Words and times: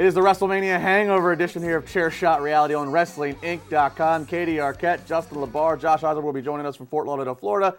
It 0.00 0.06
is 0.06 0.14
the 0.14 0.22
WrestleMania 0.22 0.80
Hangover 0.80 1.30
edition 1.32 1.62
here 1.62 1.76
of 1.76 1.86
Chair 1.86 2.10
Shot 2.10 2.40
Reality 2.40 2.72
on 2.72 2.88
WrestlingInc.com. 2.88 4.24
Katie 4.24 4.56
Arquette, 4.56 5.06
Justin 5.06 5.36
LaBar, 5.36 5.78
Josh 5.78 6.02
Osborne 6.02 6.24
will 6.24 6.32
be 6.32 6.40
joining 6.40 6.64
us 6.64 6.74
from 6.74 6.86
Fort 6.86 7.06
Lauderdale, 7.06 7.34
Florida. 7.34 7.76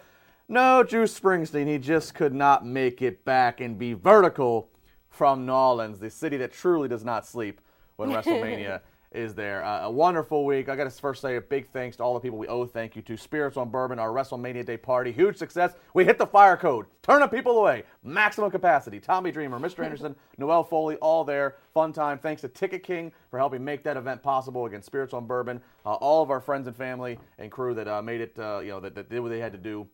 No, 0.48 0.84
Juice 0.84 1.20
Springsteen, 1.20 1.66
he 1.66 1.80
just 1.80 2.14
could 2.14 2.36
not 2.36 2.64
make 2.64 3.02
it 3.02 3.26
back 3.26 3.60
and 3.60 3.76
be 3.76 3.94
vertical 3.94 4.70
from 5.10 5.48
New 5.48 5.52
Orleans, 5.52 5.98
the 5.98 6.12
city 6.12 6.38
that 6.38 6.54
truly 6.54 6.88
does 6.88 7.04
not 7.04 7.26
sleep 7.26 7.60
when 7.96 8.10
WrestleMania 8.12 8.82
is 9.12 9.34
there. 9.34 9.64
Uh, 9.64 9.82
a 9.82 9.92
wonderful 9.92 10.46
week. 10.46 10.70
I 10.70 10.76
got 10.76 10.86
to 10.86 10.90
first 10.90 11.22
say 11.22 11.36
a 11.36 11.42
big 11.42 11.68
thanks 11.70 11.98
to 11.98 12.04
all 12.04 12.14
the 12.14 12.20
people 12.20 12.38
we 12.38 12.48
owe 12.48 12.66
thank 12.66 12.96
you 12.96 13.02
to. 13.04 13.18
Spirits 13.18 13.58
on 13.58 13.70
Bourbon, 13.70 14.00
our 14.00 14.10
WrestleMania 14.10 14.66
Day 14.66 14.78
party, 14.78 15.12
huge 15.12 15.36
success. 15.36 15.74
We 15.94 16.06
hit 16.06 16.18
the 16.18 16.26
fire 16.26 16.56
code, 16.56 16.86
turn 17.04 17.20
turning 17.20 17.30
people 17.30 17.58
away, 17.58 17.84
maximum 18.04 18.52
capacity. 18.52 19.00
Tommy 19.00 19.32
Dreamer, 19.32 19.60
Mr. 19.60 19.84
Anderson, 19.86 20.16
Noelle 20.38 20.64
Foley, 20.64 20.96
all 20.98 21.24
there. 21.24 21.58
Fun 21.74 21.92
time. 21.92 22.20
Thanks 22.20 22.42
to 22.42 22.48
Ticket 22.48 22.84
King 22.84 23.12
for 23.30 23.38
helping 23.38 23.64
make 23.64 23.84
that 23.84 23.98
event 23.98 24.24
possible. 24.24 24.66
Again, 24.66 24.82
Spirits 24.82 25.14
on 25.14 25.28
Bourbon, 25.28 25.62
uh, 25.86 25.94
all 25.96 26.24
of 26.24 26.32
our 26.32 26.40
friends 26.40 26.68
and 26.68 26.76
family 26.76 27.20
and 27.38 27.52
crew 27.52 27.74
that 27.74 27.88
uh, 27.88 28.02
made 28.02 28.22
it, 28.22 28.38
uh, 28.40 28.60
you 28.60 28.70
know, 28.70 28.80
that, 28.80 28.96
that 28.96 29.10
did 29.10 29.20
what 29.20 29.30
they 29.30 29.40
had 29.40 29.52
to 29.52 29.58
do 29.58 29.88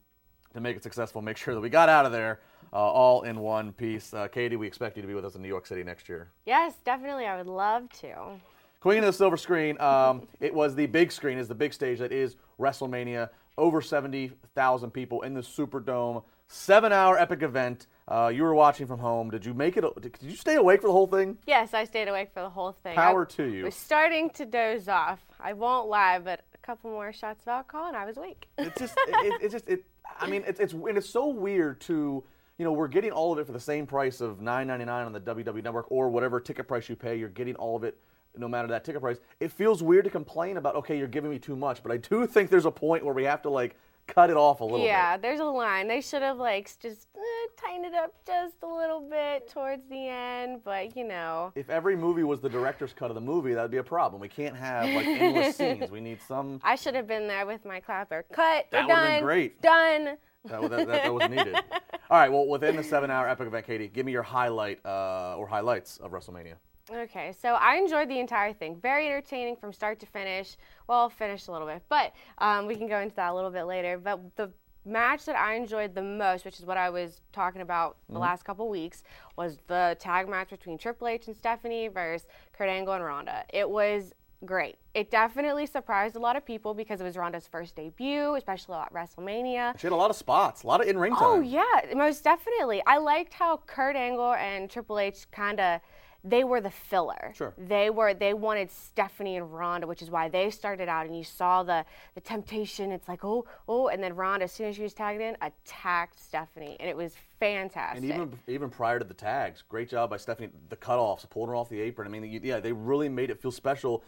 to 0.53 0.61
make 0.61 0.77
it 0.77 0.83
successful. 0.83 1.21
Make 1.21 1.37
sure 1.37 1.55
that 1.55 1.61
we 1.61 1.69
got 1.69 1.89
out 1.89 2.05
of 2.05 2.11
there. 2.11 2.39
Uh, 2.73 2.79
all 2.79 3.21
in 3.21 3.39
one 3.39 3.71
piece. 3.71 4.13
Uh, 4.13 4.27
Katie, 4.27 4.57
we 4.57 4.67
expect 4.67 4.97
you 4.97 5.01
to 5.01 5.07
be 5.07 5.13
with 5.13 5.23
us 5.23 5.35
in 5.35 5.41
New 5.41 5.47
York 5.47 5.65
City 5.65 5.85
next 5.85 6.09
year. 6.09 6.31
Yes, 6.45 6.73
definitely. 6.83 7.25
I 7.25 7.37
would 7.37 7.47
love 7.47 7.89
to. 8.01 8.41
Queen 8.79 8.99
of 8.99 9.05
the 9.05 9.13
Silver 9.13 9.37
Screen. 9.37 9.79
Um, 9.81 10.27
it 10.39 10.53
was 10.53 10.75
the 10.75 10.85
big 10.85 11.11
screen, 11.11 11.37
is 11.37 11.47
the 11.47 11.55
big 11.55 11.73
stage 11.73 11.99
that 11.99 12.11
is 12.11 12.35
WrestleMania. 12.59 13.29
Over 13.57 13.81
70,000 13.81 14.91
people 14.91 15.23
in 15.23 15.33
the 15.33 15.41
Superdome. 15.41 16.23
Seven-hour 16.47 17.17
epic 17.17 17.41
event. 17.41 17.87
Uh, 18.07 18.31
you 18.33 18.43
were 18.43 18.53
watching 18.53 18.87
from 18.87 18.99
home. 18.99 19.29
Did 19.29 19.45
you 19.45 19.53
make 19.53 19.75
it? 19.75 19.83
Did 19.99 20.15
you 20.21 20.35
stay 20.35 20.55
awake 20.55 20.79
for 20.81 20.87
the 20.87 20.93
whole 20.93 21.07
thing? 21.07 21.37
Yes, 21.45 21.73
I 21.73 21.83
stayed 21.83 22.07
awake 22.07 22.29
for 22.33 22.41
the 22.41 22.49
whole 22.49 22.71
thing. 22.71 22.95
Power 22.95 23.27
I 23.29 23.33
to 23.35 23.43
you. 23.43 23.65
was 23.65 23.75
starting 23.75 24.29
to 24.29 24.45
doze 24.45 24.87
off. 24.87 25.25
I 25.41 25.53
won't 25.53 25.89
lie, 25.89 26.19
but 26.19 26.45
a 26.53 26.57
couple 26.59 26.91
more 26.91 27.11
shots 27.11 27.41
of 27.41 27.49
alcohol 27.49 27.87
and 27.87 27.97
I 27.97 28.05
was 28.05 28.15
awake. 28.15 28.47
It's 28.57 28.79
just, 28.79 28.93
it, 29.07 29.25
it, 29.25 29.41
it's 29.41 29.51
just, 29.53 29.67
it. 29.67 29.83
I 30.21 30.29
mean, 30.29 30.43
it's, 30.47 30.59
it's, 30.61 30.71
and 30.71 30.97
it's 30.97 31.09
so 31.09 31.27
weird 31.27 31.81
to, 31.81 32.23
you 32.57 32.63
know, 32.63 32.71
we're 32.71 32.87
getting 32.87 33.11
all 33.11 33.33
of 33.33 33.39
it 33.39 33.45
for 33.45 33.51
the 33.51 33.59
same 33.59 33.85
price 33.85 34.21
of 34.21 34.39
$9.99 34.39 34.87
on 34.87 35.11
the 35.11 35.19
WWE 35.19 35.63
Network 35.63 35.91
or 35.91 36.09
whatever 36.09 36.39
ticket 36.39 36.67
price 36.67 36.87
you 36.87 36.95
pay. 36.95 37.17
You're 37.17 37.27
getting 37.27 37.55
all 37.55 37.75
of 37.75 37.83
it 37.83 37.97
no 38.39 38.47
matter 38.47 38.67
that 38.69 38.83
ticket 38.83 39.01
price. 39.01 39.17
It 39.39 39.51
feels 39.51 39.83
weird 39.83 40.05
to 40.05 40.11
complain 40.11 40.57
about, 40.57 40.75
okay, 40.75 40.97
you're 40.97 41.07
giving 41.07 41.31
me 41.31 41.39
too 41.39 41.55
much, 41.55 41.83
but 41.83 41.91
I 41.91 41.97
do 41.97 42.25
think 42.27 42.49
there's 42.49 42.65
a 42.65 42.71
point 42.71 43.03
where 43.05 43.13
we 43.13 43.23
have 43.23 43.41
to 43.43 43.49
like 43.49 43.75
cut 44.07 44.29
it 44.29 44.37
off 44.37 44.61
a 44.61 44.63
little 44.63 44.85
yeah, 44.85 45.17
bit. 45.17 45.21
there's 45.21 45.39
a 45.39 45.45
line. 45.45 45.87
They 45.87 46.01
should 46.01 46.21
have 46.21 46.37
like 46.37 46.71
just 46.81 47.07
eh, 47.15 47.19
tightened 47.57 47.85
it 47.85 47.93
up 47.93 48.13
just 48.25 48.55
a 48.63 48.67
little 48.67 49.01
bit 49.01 49.49
towards 49.49 49.83
the 49.89 50.07
end, 50.07 50.61
but 50.63 50.95
you 50.95 51.03
know. 51.05 51.51
If 51.55 51.69
every 51.69 51.95
movie 51.95 52.23
was 52.23 52.39
the 52.39 52.49
director's 52.49 52.93
cut 52.93 53.11
of 53.11 53.15
the 53.15 53.21
movie, 53.21 53.53
that 53.53 53.61
would 53.61 53.71
be 53.71 53.77
a 53.77 53.83
problem. 53.83 54.21
We 54.21 54.29
can't 54.29 54.55
have 54.55 54.85
like 54.85 55.05
endless 55.05 55.55
scenes. 55.57 55.91
We 55.91 55.99
need 55.99 56.19
some. 56.25 56.61
I 56.63 56.75
should 56.75 56.95
have 56.95 57.07
been 57.07 57.27
there 57.27 57.45
with 57.45 57.65
my 57.65 57.79
clapper. 57.79 58.25
Cut. 58.31 58.67
That 58.71 58.87
would've 58.87 59.03
been 59.03 59.23
great. 59.23 59.61
Done. 59.61 60.17
That, 60.45 60.61
was- 60.61 60.69
that, 60.69 60.87
that, 60.87 61.03
that 61.03 61.13
was 61.13 61.29
needed. 61.29 61.55
All 62.09 62.17
right. 62.17 62.31
Well, 62.31 62.47
within 62.47 62.77
the 62.77 62.83
seven-hour 62.83 63.27
epic 63.27 63.47
event, 63.47 63.65
Katie, 63.67 63.89
give 63.89 64.05
me 64.05 64.13
your 64.13 64.23
highlight 64.23 64.79
uh, 64.85 65.35
or 65.35 65.45
highlights 65.45 65.97
of 65.97 66.11
WrestleMania. 66.11 66.53
Okay, 66.89 67.33
so 67.37 67.55
I 67.55 67.75
enjoyed 67.75 68.09
the 68.09 68.19
entire 68.19 68.53
thing. 68.53 68.77
Very 68.81 69.07
entertaining 69.07 69.57
from 69.57 69.73
start 69.73 69.99
to 69.99 70.05
finish. 70.05 70.55
Well, 70.87 71.09
finished 71.09 71.47
a 71.49 71.51
little 71.51 71.67
bit, 71.67 71.83
but 71.89 72.13
um, 72.37 72.65
we 72.65 72.75
can 72.75 72.87
go 72.87 72.99
into 72.99 73.15
that 73.15 73.31
a 73.31 73.35
little 73.35 73.51
bit 73.51 73.63
later. 73.63 73.97
But 73.97 74.35
the 74.37 74.51
match 74.85 75.25
that 75.25 75.35
I 75.35 75.55
enjoyed 75.55 75.95
the 75.95 76.01
most, 76.01 76.45
which 76.45 76.59
is 76.59 76.65
what 76.65 76.77
I 76.77 76.89
was 76.89 77.21
talking 77.33 77.61
about 77.61 77.97
the 78.09 78.19
last 78.19 78.45
couple 78.45 78.69
weeks, 78.69 79.03
was 79.35 79.57
the 79.67 79.97
tag 79.99 80.29
match 80.29 80.49
between 80.49 80.77
Triple 80.77 81.09
H 81.09 81.27
and 81.27 81.35
Stephanie 81.35 81.89
versus 81.89 82.27
Kurt 82.53 82.69
Angle 82.69 82.93
and 82.93 83.03
Ronda. 83.03 83.43
It 83.49 83.69
was 83.69 84.13
great. 84.45 84.77
It 84.93 85.11
definitely 85.11 85.65
surprised 85.65 86.15
a 86.15 86.19
lot 86.19 86.37
of 86.37 86.45
people 86.45 86.73
because 86.73 87.01
it 87.01 87.03
was 87.03 87.17
Ronda's 87.17 87.47
first 87.47 87.75
debut, 87.75 88.35
especially 88.35 88.75
at 88.75 88.93
WrestleMania. 88.93 89.77
She 89.77 89.87
had 89.87 89.93
a 89.93 89.95
lot 89.95 90.09
of 90.09 90.15
spots, 90.15 90.63
a 90.63 90.67
lot 90.67 90.79
of 90.79 90.87
in-ring 90.87 91.13
time. 91.13 91.23
Oh 91.23 91.41
yeah, 91.41 91.63
most 91.93 92.23
definitely. 92.23 92.81
I 92.87 92.97
liked 92.97 93.33
how 93.33 93.57
Kurt 93.65 93.97
Angle 93.97 94.33
and 94.35 94.69
Triple 94.69 94.99
H 94.99 95.29
kind 95.31 95.59
of 95.59 95.81
they 96.29 96.43
were 96.43 96.61
the 96.61 96.71
filler. 96.71 97.31
Sure. 97.35 97.53
They 97.57 97.89
were 97.89 98.13
they 98.13 98.33
wanted 98.33 98.71
Stephanie 98.71 99.37
and 99.37 99.53
Ronda, 99.53 99.87
which 99.87 100.01
is 100.01 100.09
why 100.09 100.29
they 100.29 100.49
started 100.49 100.89
out 100.89 101.05
and 101.05 101.17
you 101.17 101.23
saw 101.23 101.63
the 101.63 101.85
the 102.15 102.21
temptation. 102.21 102.91
It's 102.91 103.07
like, 103.07 103.23
"Oh, 103.23 103.45
oh," 103.67 103.87
and 103.87 104.03
then 104.03 104.15
Ronda 104.15 104.45
as 104.45 104.51
soon 104.51 104.67
as 104.67 104.75
she 104.75 104.83
was 104.83 104.93
tagged 104.93 105.21
in, 105.21 105.37
attacked 105.41 106.19
Stephanie, 106.19 106.77
and 106.79 106.89
it 106.89 106.97
was 106.97 107.15
fantastic. 107.39 108.03
And 108.03 108.13
even 108.13 108.39
even 108.47 108.69
prior 108.69 108.99
to 108.99 109.05
the 109.05 109.13
tags, 109.13 109.63
great 109.67 109.89
job 109.89 110.09
by 110.09 110.17
Stephanie. 110.17 110.49
The 110.69 110.77
cutoffs, 110.77 111.29
pulling 111.29 111.49
her 111.49 111.55
off 111.55 111.69
the 111.69 111.81
apron. 111.81 112.07
I 112.07 112.11
mean, 112.11 112.29
you- 112.29 112.41
yeah, 112.43 112.59
they 112.59 112.73
really 112.73 113.09
made 113.09 113.29
it 113.29 113.41
feel 113.41 113.51
special. 113.51 114.03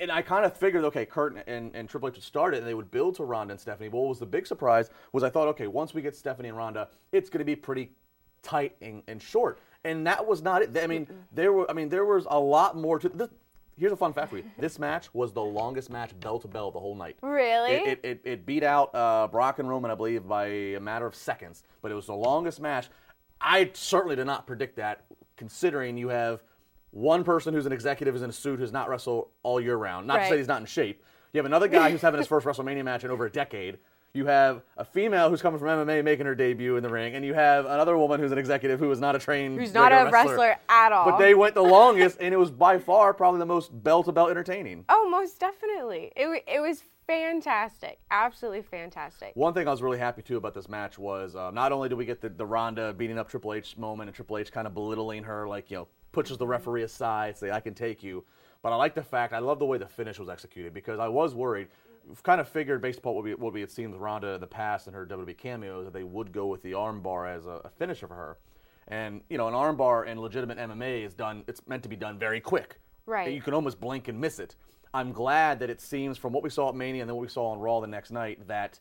And 0.00 0.12
I 0.12 0.22
kind 0.22 0.44
of 0.44 0.56
figured, 0.56 0.84
okay, 0.84 1.04
Kurt 1.04 1.42
and, 1.48 1.74
and 1.74 1.88
Triple 1.88 2.08
H 2.08 2.14
would 2.14 2.22
start 2.22 2.54
it, 2.54 2.58
and 2.58 2.66
they 2.66 2.74
would 2.74 2.90
build 2.92 3.16
to 3.16 3.24
Ronda 3.24 3.50
and 3.50 3.60
Stephanie. 3.60 3.88
But 3.88 3.98
what 3.98 4.08
was 4.10 4.20
the 4.20 4.26
big 4.26 4.46
surprise 4.46 4.90
was 5.12 5.24
I 5.24 5.28
thought, 5.28 5.48
okay, 5.48 5.66
once 5.66 5.92
we 5.92 6.02
get 6.02 6.14
Stephanie 6.14 6.48
and 6.48 6.56
Ronda, 6.56 6.88
it's 7.10 7.28
going 7.28 7.40
to 7.40 7.44
be 7.44 7.56
pretty 7.56 7.90
tight 8.42 8.76
and, 8.80 9.02
and 9.08 9.20
short. 9.20 9.58
And 9.86 10.06
that 10.06 10.26
was 10.26 10.42
not 10.42 10.62
it. 10.62 10.76
I 10.76 10.86
mean, 10.86 11.06
there 11.32 11.52
were. 11.52 11.70
I 11.70 11.74
mean, 11.74 11.88
there 11.88 12.04
was 12.04 12.26
a 12.28 12.38
lot 12.38 12.76
more 12.76 12.98
to 12.98 13.08
this. 13.08 13.28
Here's 13.78 13.92
a 13.92 13.96
fun 13.96 14.12
fact 14.12 14.30
for 14.30 14.38
you. 14.38 14.44
This 14.58 14.78
match 14.78 15.12
was 15.14 15.32
the 15.32 15.42
longest 15.42 15.90
match 15.90 16.18
bell 16.20 16.38
to 16.40 16.48
bell 16.48 16.70
the 16.70 16.80
whole 16.80 16.94
night. 16.94 17.16
Really? 17.22 17.72
It, 17.72 17.88
it, 17.88 18.00
it, 18.02 18.20
it 18.24 18.46
beat 18.46 18.62
out 18.62 18.94
uh, 18.94 19.28
Brock 19.28 19.58
and 19.58 19.68
Roman, 19.68 19.90
I 19.90 19.94
believe, 19.94 20.26
by 20.26 20.46
a 20.46 20.80
matter 20.80 21.06
of 21.06 21.14
seconds. 21.14 21.62
But 21.82 21.92
it 21.92 21.94
was 21.94 22.06
the 22.06 22.14
longest 22.14 22.60
match. 22.60 22.88
I 23.40 23.70
certainly 23.74 24.16
did 24.16 24.24
not 24.24 24.46
predict 24.46 24.76
that, 24.76 25.04
considering 25.36 25.98
you 25.98 26.08
have 26.08 26.42
one 26.90 27.22
person 27.22 27.52
who's 27.52 27.66
an 27.66 27.72
executive 27.72 28.14
who's 28.14 28.22
in 28.22 28.30
a 28.30 28.32
suit 28.32 28.58
who's 28.58 28.72
not 28.72 28.88
wrestled 28.88 29.28
all 29.42 29.60
year 29.60 29.76
round. 29.76 30.06
Not 30.06 30.20
to 30.20 30.28
say 30.28 30.38
he's 30.38 30.48
not 30.48 30.60
in 30.60 30.66
shape. 30.66 31.02
You 31.34 31.38
have 31.38 31.46
another 31.46 31.68
guy 31.68 31.90
who's 31.90 32.00
having 32.00 32.18
his 32.18 32.26
first 32.28 32.46
WrestleMania 32.46 32.82
match 32.82 33.04
in 33.04 33.10
over 33.10 33.26
a 33.26 33.30
decade. 33.30 33.76
You 34.12 34.26
have 34.26 34.62
a 34.78 34.84
female 34.84 35.28
who's 35.28 35.42
coming 35.42 35.58
from 35.58 35.68
MMA 35.68 36.02
making 36.02 36.24
her 36.26 36.34
debut 36.34 36.76
in 36.76 36.82
the 36.82 36.88
ring, 36.88 37.14
and 37.14 37.24
you 37.24 37.34
have 37.34 37.66
another 37.66 37.98
woman 37.98 38.18
who's 38.18 38.32
an 38.32 38.38
executive 38.38 38.80
who 38.80 38.90
is 38.90 38.98
not 38.98 39.14
a 39.14 39.18
trained 39.18 39.58
Who's 39.58 39.74
not 39.74 39.92
a 39.92 40.10
wrestler 40.10 40.56
at 40.68 40.92
all. 40.92 41.10
But 41.10 41.18
they 41.18 41.34
went 41.34 41.54
the 41.54 41.62
longest, 41.62 42.16
and 42.20 42.32
it 42.32 42.38
was 42.38 42.50
by 42.50 42.78
far 42.78 43.12
probably 43.12 43.40
the 43.40 43.46
most 43.46 43.82
bell 43.84 44.02
to 44.04 44.12
bell 44.12 44.28
entertaining. 44.28 44.84
oh, 44.88 45.08
most 45.10 45.38
definitely. 45.38 46.12
It 46.16 46.44
it 46.46 46.60
was 46.60 46.82
fantastic. 47.06 47.98
Absolutely 48.10 48.62
fantastic. 48.62 49.32
One 49.34 49.54
thing 49.54 49.68
I 49.68 49.70
was 49.70 49.82
really 49.82 49.98
happy 49.98 50.22
too 50.22 50.36
about 50.36 50.54
this 50.54 50.68
match 50.68 50.98
was 50.98 51.36
uh, 51.36 51.50
not 51.50 51.72
only 51.72 51.88
did 51.88 51.96
we 51.96 52.04
get 52.04 52.20
the, 52.20 52.28
the 52.28 52.46
Ronda 52.46 52.92
beating 52.92 53.18
up 53.18 53.28
Triple 53.28 53.54
H 53.54 53.76
moment 53.76 54.08
and 54.08 54.14
Triple 54.14 54.38
H 54.38 54.50
kind 54.50 54.66
of 54.66 54.74
belittling 54.74 55.24
her, 55.24 55.46
like, 55.46 55.70
you 55.70 55.76
know, 55.76 55.88
pushes 56.12 56.38
the 56.38 56.46
referee 56.46 56.82
aside, 56.82 57.36
say, 57.36 57.50
I 57.50 57.60
can 57.60 57.74
take 57.74 58.02
you. 58.02 58.24
But 58.62 58.72
I 58.72 58.76
like 58.76 58.94
the 58.94 59.02
fact, 59.02 59.32
I 59.32 59.38
love 59.38 59.58
the 59.58 59.66
way 59.66 59.78
the 59.78 59.86
finish 59.86 60.18
was 60.18 60.28
executed 60.28 60.74
because 60.74 60.98
I 60.98 61.08
was 61.08 61.34
worried. 61.34 61.68
We've 62.06 62.22
kind 62.22 62.40
of 62.40 62.48
figured, 62.48 62.80
based 62.80 63.00
upon 63.00 63.14
what 63.14 63.24
we, 63.24 63.34
what 63.34 63.52
we 63.52 63.60
had 63.60 63.70
seen 63.70 63.90
with 63.90 64.00
Ronda 64.00 64.34
in 64.34 64.40
the 64.40 64.46
past 64.46 64.86
and 64.86 64.94
her 64.94 65.04
WWE 65.06 65.36
cameos, 65.36 65.86
that 65.86 65.92
they 65.92 66.04
would 66.04 66.32
go 66.32 66.46
with 66.46 66.62
the 66.62 66.72
armbar 66.72 67.34
as 67.34 67.46
a, 67.46 67.60
a 67.64 67.70
finisher 67.70 68.06
for 68.06 68.14
her. 68.14 68.38
And, 68.88 69.22
you 69.28 69.38
know, 69.38 69.48
an 69.48 69.54
armbar 69.54 70.06
in 70.06 70.20
legitimate 70.20 70.58
MMA 70.58 71.04
is 71.04 71.14
done, 71.14 71.42
it's 71.48 71.66
meant 71.66 71.82
to 71.82 71.88
be 71.88 71.96
done 71.96 72.18
very 72.18 72.40
quick. 72.40 72.80
Right. 73.06 73.32
You 73.32 73.40
can 73.40 73.54
almost 73.54 73.80
blink 73.80 74.08
and 74.08 74.20
miss 74.20 74.38
it. 74.38 74.54
I'm 74.94 75.12
glad 75.12 75.58
that 75.60 75.70
it 75.70 75.80
seems 75.80 76.16
from 76.16 76.32
what 76.32 76.42
we 76.42 76.50
saw 76.50 76.68
at 76.68 76.74
Mania 76.74 77.02
and 77.02 77.08
then 77.08 77.16
what 77.16 77.22
we 77.22 77.28
saw 77.28 77.50
on 77.50 77.58
Raw 77.58 77.80
the 77.80 77.86
next 77.86 78.12
night 78.12 78.46
that 78.48 78.80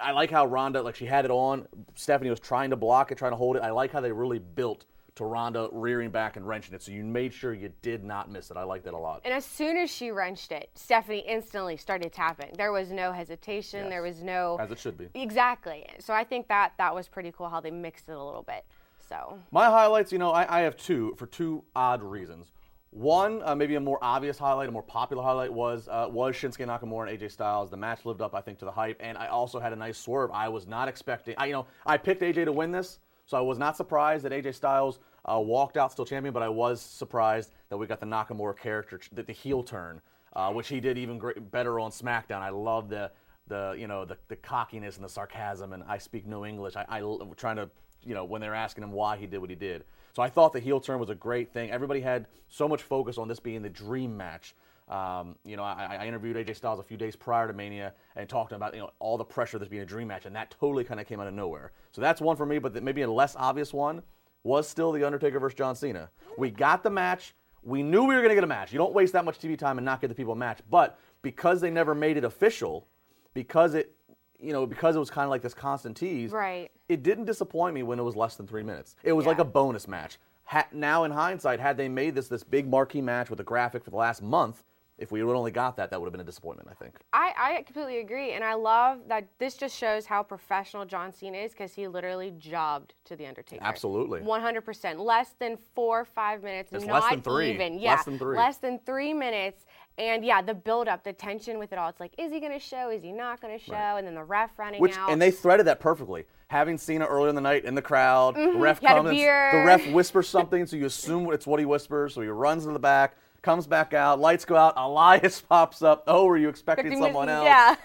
I 0.00 0.12
like 0.12 0.30
how 0.30 0.46
Ronda, 0.46 0.82
like 0.82 0.96
she 0.96 1.06
had 1.06 1.24
it 1.24 1.30
on. 1.30 1.66
Stephanie 1.94 2.30
was 2.30 2.40
trying 2.40 2.70
to 2.70 2.76
block 2.76 3.12
it, 3.12 3.18
trying 3.18 3.32
to 3.32 3.36
hold 3.36 3.56
it. 3.56 3.62
I 3.62 3.70
like 3.70 3.92
how 3.92 4.00
they 4.00 4.12
really 4.12 4.38
built 4.38 4.84
to 5.16 5.24
Ronda 5.24 5.68
rearing 5.72 6.10
back 6.10 6.36
and 6.36 6.46
wrenching 6.46 6.74
it. 6.74 6.82
So 6.82 6.92
you 6.92 7.02
made 7.02 7.32
sure 7.32 7.52
you 7.52 7.72
did 7.82 8.04
not 8.04 8.30
miss 8.30 8.50
it. 8.50 8.56
I 8.56 8.62
like 8.62 8.84
that 8.84 8.94
a 8.94 8.98
lot. 8.98 9.22
And 9.24 9.32
as 9.32 9.44
soon 9.44 9.76
as 9.76 9.90
she 9.90 10.10
wrenched 10.10 10.52
it, 10.52 10.70
Stephanie 10.74 11.24
instantly 11.26 11.76
started 11.76 12.12
tapping. 12.12 12.52
There 12.56 12.70
was 12.72 12.90
no 12.92 13.12
hesitation. 13.12 13.80
Yes. 13.84 13.90
There 13.90 14.02
was 14.02 14.22
no 14.22 14.58
As 14.60 14.70
it 14.70 14.78
should 14.78 14.96
be. 14.96 15.08
exactly. 15.14 15.86
So 15.98 16.12
I 16.14 16.22
think 16.24 16.48
that 16.48 16.74
that 16.78 16.94
was 16.94 17.08
pretty 17.08 17.32
cool 17.32 17.48
how 17.48 17.60
they 17.60 17.70
mixed 17.70 18.08
it 18.08 18.12
a 18.12 18.22
little 18.22 18.42
bit. 18.42 18.64
So 19.08 19.38
My 19.50 19.66
highlights, 19.66 20.12
you 20.12 20.18
know, 20.18 20.32
I, 20.32 20.58
I 20.58 20.60
have 20.62 20.76
two 20.76 21.14
for 21.16 21.26
two 21.26 21.64
odd 21.74 22.02
reasons. 22.02 22.52
One, 22.90 23.42
uh, 23.44 23.54
maybe 23.54 23.74
a 23.74 23.80
more 23.80 23.98
obvious 24.02 24.38
highlight, 24.38 24.68
a 24.68 24.72
more 24.72 24.82
popular 24.82 25.22
highlight 25.22 25.52
was 25.52 25.86
uh, 25.88 26.08
was 26.10 26.34
Shinsuke 26.34 26.66
Nakamura 26.66 27.10
and 27.10 27.18
AJ 27.20 27.30
Styles. 27.30 27.70
The 27.70 27.76
match 27.76 28.04
lived 28.06 28.22
up, 28.22 28.34
I 28.34 28.40
think, 28.40 28.58
to 28.60 28.64
the 28.64 28.70
hype, 28.70 28.96
and 29.00 29.18
I 29.18 29.26
also 29.26 29.60
had 29.60 29.72
a 29.72 29.76
nice 29.76 29.98
swerve. 29.98 30.30
I 30.32 30.48
was 30.48 30.66
not 30.66 30.88
expecting. 30.88 31.34
I, 31.36 31.46
you 31.46 31.52
know, 31.52 31.66
I 31.84 31.98
picked 31.98 32.22
AJ 32.22 32.46
to 32.46 32.52
win 32.52 32.70
this, 32.72 32.98
so 33.26 33.36
I 33.36 33.40
was 33.40 33.58
not 33.58 33.76
surprised 33.76 34.24
that 34.24 34.32
AJ 34.32 34.54
Styles 34.54 35.00
uh, 35.24 35.40
walked 35.40 35.76
out 35.76 35.92
still 35.92 36.06
champion, 36.06 36.32
but 36.32 36.42
I 36.42 36.48
was 36.48 36.80
surprised 36.80 37.52
that 37.68 37.76
we 37.76 37.86
got 37.86 38.00
the 38.00 38.06
Nakamura 38.06 38.56
character, 38.56 39.00
the, 39.12 39.24
the 39.24 39.32
heel 39.32 39.62
turn, 39.62 40.00
uh, 40.34 40.52
which 40.52 40.68
he 40.68 40.80
did 40.80 40.96
even 40.96 41.18
great, 41.18 41.50
better 41.50 41.80
on 41.80 41.90
SmackDown. 41.90 42.40
I 42.40 42.50
love 42.50 42.88
the 42.88 43.10
the 43.48 43.76
you 43.78 43.86
know 43.86 44.04
the, 44.04 44.16
the 44.28 44.36
cockiness 44.36 44.96
and 44.96 45.04
the 45.04 45.08
sarcasm, 45.08 45.72
and 45.72 45.82
I 45.88 45.98
speak 45.98 46.26
no 46.26 46.46
English. 46.46 46.74
I, 46.76 46.84
I 46.88 47.00
trying 47.36 47.56
to 47.56 47.68
you 48.04 48.14
know 48.14 48.24
when 48.24 48.40
they're 48.40 48.54
asking 48.54 48.84
him 48.84 48.92
why 48.92 49.16
he 49.16 49.26
did 49.26 49.38
what 49.38 49.50
he 49.50 49.56
did. 49.56 49.84
So 50.14 50.22
I 50.22 50.30
thought 50.30 50.52
the 50.52 50.60
heel 50.60 50.80
turn 50.80 50.98
was 50.98 51.10
a 51.10 51.14
great 51.14 51.52
thing. 51.52 51.70
Everybody 51.70 52.00
had 52.00 52.26
so 52.48 52.68
much 52.68 52.82
focus 52.82 53.18
on 53.18 53.28
this 53.28 53.40
being 53.40 53.62
the 53.62 53.68
dream 53.68 54.16
match. 54.16 54.54
Um, 54.88 55.34
you 55.44 55.56
know, 55.56 55.64
I, 55.64 55.98
I, 56.00 56.06
interviewed 56.06 56.36
AJ 56.36 56.54
Styles 56.54 56.78
a 56.78 56.82
few 56.84 56.96
days 56.96 57.16
prior 57.16 57.48
to 57.48 57.52
Mania 57.52 57.92
and 58.14 58.28
talked 58.28 58.52
about 58.52 58.72
you 58.72 58.78
know 58.78 58.90
all 59.00 59.18
the 59.18 59.24
pressure 59.24 59.58
this 59.58 59.66
being 59.66 59.82
a 59.82 59.86
dream 59.86 60.06
match, 60.06 60.26
and 60.26 60.36
that 60.36 60.54
totally 60.60 60.84
kind 60.84 61.00
of 61.00 61.08
came 61.08 61.18
out 61.18 61.26
of 61.26 61.34
nowhere. 61.34 61.72
So 61.90 62.00
that's 62.00 62.20
one 62.20 62.36
for 62.36 62.46
me, 62.46 62.60
but 62.60 62.80
maybe 62.84 63.02
a 63.02 63.10
less 63.10 63.34
obvious 63.36 63.72
one 63.72 64.00
was 64.44 64.68
still 64.68 64.92
the 64.92 65.02
Undertaker 65.02 65.40
versus 65.40 65.58
John 65.58 65.74
Cena. 65.74 66.08
We 66.38 66.50
got 66.50 66.84
the 66.84 66.90
match. 66.90 67.34
We 67.64 67.82
knew 67.82 68.02
we 68.02 68.14
were 68.14 68.20
going 68.20 68.28
to 68.28 68.36
get 68.36 68.44
a 68.44 68.46
match. 68.46 68.72
You 68.72 68.78
don't 68.78 68.94
waste 68.94 69.12
that 69.14 69.24
much 69.24 69.40
TV 69.40 69.58
time 69.58 69.78
and 69.78 69.84
not 69.84 70.00
get 70.00 70.06
the 70.06 70.14
people 70.14 70.34
a 70.34 70.36
match. 70.36 70.60
But 70.70 71.00
because 71.22 71.60
they 71.60 71.70
never 71.70 71.92
made 71.92 72.16
it 72.16 72.22
official, 72.22 72.86
because 73.34 73.74
it 73.74 73.92
you 74.38 74.52
know, 74.52 74.66
because 74.66 74.96
it 74.96 74.98
was 74.98 75.10
kind 75.10 75.24
of 75.24 75.30
like 75.30 75.42
this 75.42 75.54
constant 75.54 75.96
tease, 75.96 76.30
right? 76.30 76.70
It 76.88 77.02
didn't 77.02 77.24
disappoint 77.24 77.74
me 77.74 77.82
when 77.82 77.98
it 77.98 78.02
was 78.02 78.14
less 78.14 78.36
than 78.36 78.46
three 78.46 78.62
minutes. 78.62 78.94
It 79.02 79.12
was 79.12 79.24
yeah. 79.24 79.30
like 79.30 79.38
a 79.38 79.44
bonus 79.44 79.88
match. 79.88 80.18
Ha- 80.44 80.68
now, 80.72 81.02
in 81.04 81.10
hindsight, 81.10 81.58
had 81.58 81.76
they 81.76 81.88
made 81.88 82.14
this 82.14 82.28
this 82.28 82.44
big 82.44 82.68
marquee 82.68 83.00
match 83.00 83.30
with 83.30 83.40
a 83.40 83.44
graphic 83.44 83.82
for 83.82 83.90
the 83.90 83.96
last 83.96 84.22
month, 84.22 84.62
if 84.98 85.12
we 85.12 85.22
would 85.22 85.36
only 85.36 85.50
got 85.50 85.76
that, 85.76 85.90
that 85.90 86.00
would 86.00 86.06
have 86.06 86.12
been 86.12 86.22
a 86.22 86.24
disappointment, 86.24 86.68
I 86.70 86.74
think. 86.82 86.96
I, 87.12 87.32
I 87.36 87.62
completely 87.62 87.98
agree. 87.98 88.32
And 88.32 88.42
I 88.42 88.54
love 88.54 89.00
that 89.08 89.28
this 89.38 89.54
just 89.54 89.76
shows 89.76 90.06
how 90.06 90.22
professional 90.22 90.86
John 90.86 91.12
Cena 91.12 91.36
is 91.36 91.52
because 91.52 91.74
he 91.74 91.86
literally 91.86 92.32
jobbed 92.38 92.94
to 93.04 93.14
The 93.14 93.26
Undertaker. 93.26 93.62
Absolutely. 93.62 94.20
100%. 94.20 94.98
Less 94.98 95.34
than 95.38 95.58
four 95.74 96.00
or 96.00 96.04
five 96.06 96.42
minutes. 96.42 96.72
It's 96.72 96.86
not 96.86 97.02
less 97.02 97.10
than 97.10 97.22
three. 97.22 97.52
even. 97.52 97.78
Yeah. 97.78 97.96
Less 97.96 98.04
than 98.06 98.18
three. 98.18 98.36
Less 98.38 98.56
than 98.56 98.78
three 98.86 99.12
minutes. 99.12 99.66
And 99.98 100.24
yeah, 100.24 100.40
the 100.40 100.54
build 100.54 100.88
up, 100.88 101.04
the 101.04 101.12
tension 101.12 101.58
with 101.58 101.72
it 101.72 101.78
all. 101.78 101.90
It's 101.90 102.00
like, 102.00 102.14
is 102.16 102.32
he 102.32 102.40
going 102.40 102.52
to 102.52 102.58
show? 102.58 102.90
Is 102.90 103.02
he 103.02 103.12
not 103.12 103.40
going 103.40 103.58
to 103.58 103.62
show? 103.62 103.72
Right. 103.72 103.98
And 103.98 104.06
then 104.06 104.14
the 104.14 104.24
ref 104.24 104.58
running 104.58 104.80
Which, 104.80 104.96
out. 104.96 105.10
And 105.10 105.20
they 105.20 105.30
threaded 105.30 105.66
that 105.66 105.78
perfectly. 105.78 106.24
Having 106.48 106.78
Cena 106.78 107.04
earlier 107.04 107.28
in 107.28 107.34
the 107.34 107.40
night 107.40 107.64
in 107.64 107.74
the 107.74 107.82
crowd, 107.82 108.36
mm-hmm. 108.36 108.54
the 108.54 108.58
ref 108.60 108.80
comes, 108.80 109.10
the 109.10 109.64
ref 109.66 109.86
whispers 109.90 110.28
something, 110.28 110.64
so 110.64 110.76
you 110.76 110.86
assume 110.86 111.30
it's 111.32 111.46
what 111.46 111.58
he 111.58 111.66
whispers, 111.66 112.14
so 112.14 112.20
he 112.20 112.28
runs 112.28 112.64
to 112.64 112.72
the 112.72 112.78
back 112.78 113.16
comes 113.46 113.68
back 113.68 113.94
out, 113.94 114.18
lights 114.18 114.44
go 114.44 114.56
out, 114.56 114.74
Elias 114.76 115.40
pops 115.48 115.80
up. 115.80 116.02
Oh, 116.08 116.24
were 116.24 116.36
you 116.36 116.48
expecting 116.48 116.98
someone 116.98 117.28
else? 117.28 117.44
Yeah. 117.44 117.76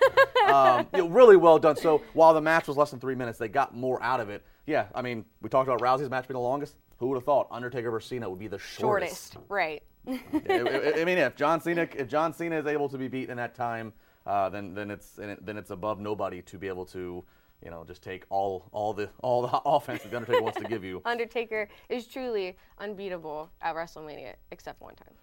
um, 0.52 0.88
you 0.92 1.04
know, 1.04 1.08
really 1.08 1.38
well 1.38 1.60
done. 1.60 1.76
So 1.76 2.02
while 2.14 2.34
the 2.34 2.42
match 2.42 2.68
was 2.68 2.78
less 2.78 2.90
than 2.90 3.00
three 3.00 3.14
minutes, 3.14 3.38
they 3.38 3.48
got 3.48 3.76
more 3.76 4.02
out 4.02 4.20
of 4.20 4.30
it. 4.30 4.44
Yeah, 4.66 4.88
I 4.96 5.04
mean, 5.04 5.24
we 5.40 5.50
talked 5.50 5.70
about 5.70 5.80
Rousey's 5.80 6.10
match 6.10 6.28
being 6.28 6.34
the 6.34 6.40
longest. 6.40 6.76
Who 6.98 7.08
would 7.10 7.16
have 7.16 7.26
thought 7.26 7.48
Undertaker 7.52 7.92
versus 7.92 8.10
Cena 8.10 8.28
would 8.28 8.40
be 8.40 8.48
the 8.48 8.58
shortest? 8.58 9.34
Shortest, 9.34 9.50
right. 9.50 9.84
I, 10.08 11.04
mean, 11.06 11.20
if 11.20 11.36
John 11.36 11.62
Cena, 11.62 11.88
if 11.96 12.08
John 12.08 12.34
Cena 12.34 12.58
is 12.58 12.66
able 12.66 12.90
to 12.90 12.98
be 12.98 13.08
beat 13.08 13.30
in 13.30 13.38
that 13.38 13.54
time, 13.54 13.94
uh, 14.26 14.50
then 14.50 14.74
then 14.74 14.90
it's 14.90 15.12
then 15.12 15.58
it's 15.58 15.70
above 15.70 16.00
nobody 16.00 16.42
to 16.44 16.58
be 16.58 16.68
able 16.68 16.86
to 16.88 17.24
you 17.64 17.70
know, 17.70 17.84
just 17.84 18.02
take 18.02 18.26
all 18.30 18.68
all 18.72 18.94
the 18.94 19.10
all 19.22 19.44
the 19.44 19.62
offense 19.66 20.02
that 20.02 20.10
the 20.10 20.18
Undertaker 20.18 20.42
wants 20.42 20.60
to 20.60 20.68
give 20.68 20.84
you. 20.84 21.04
Undertaker 21.06 21.70
is 21.90 22.08
truly 22.08 22.58
unbeatable 22.80 23.52
at 23.62 23.76
WrestleMania, 23.76 24.34
except 24.52 24.82
one 24.82 24.96
time 24.96 25.14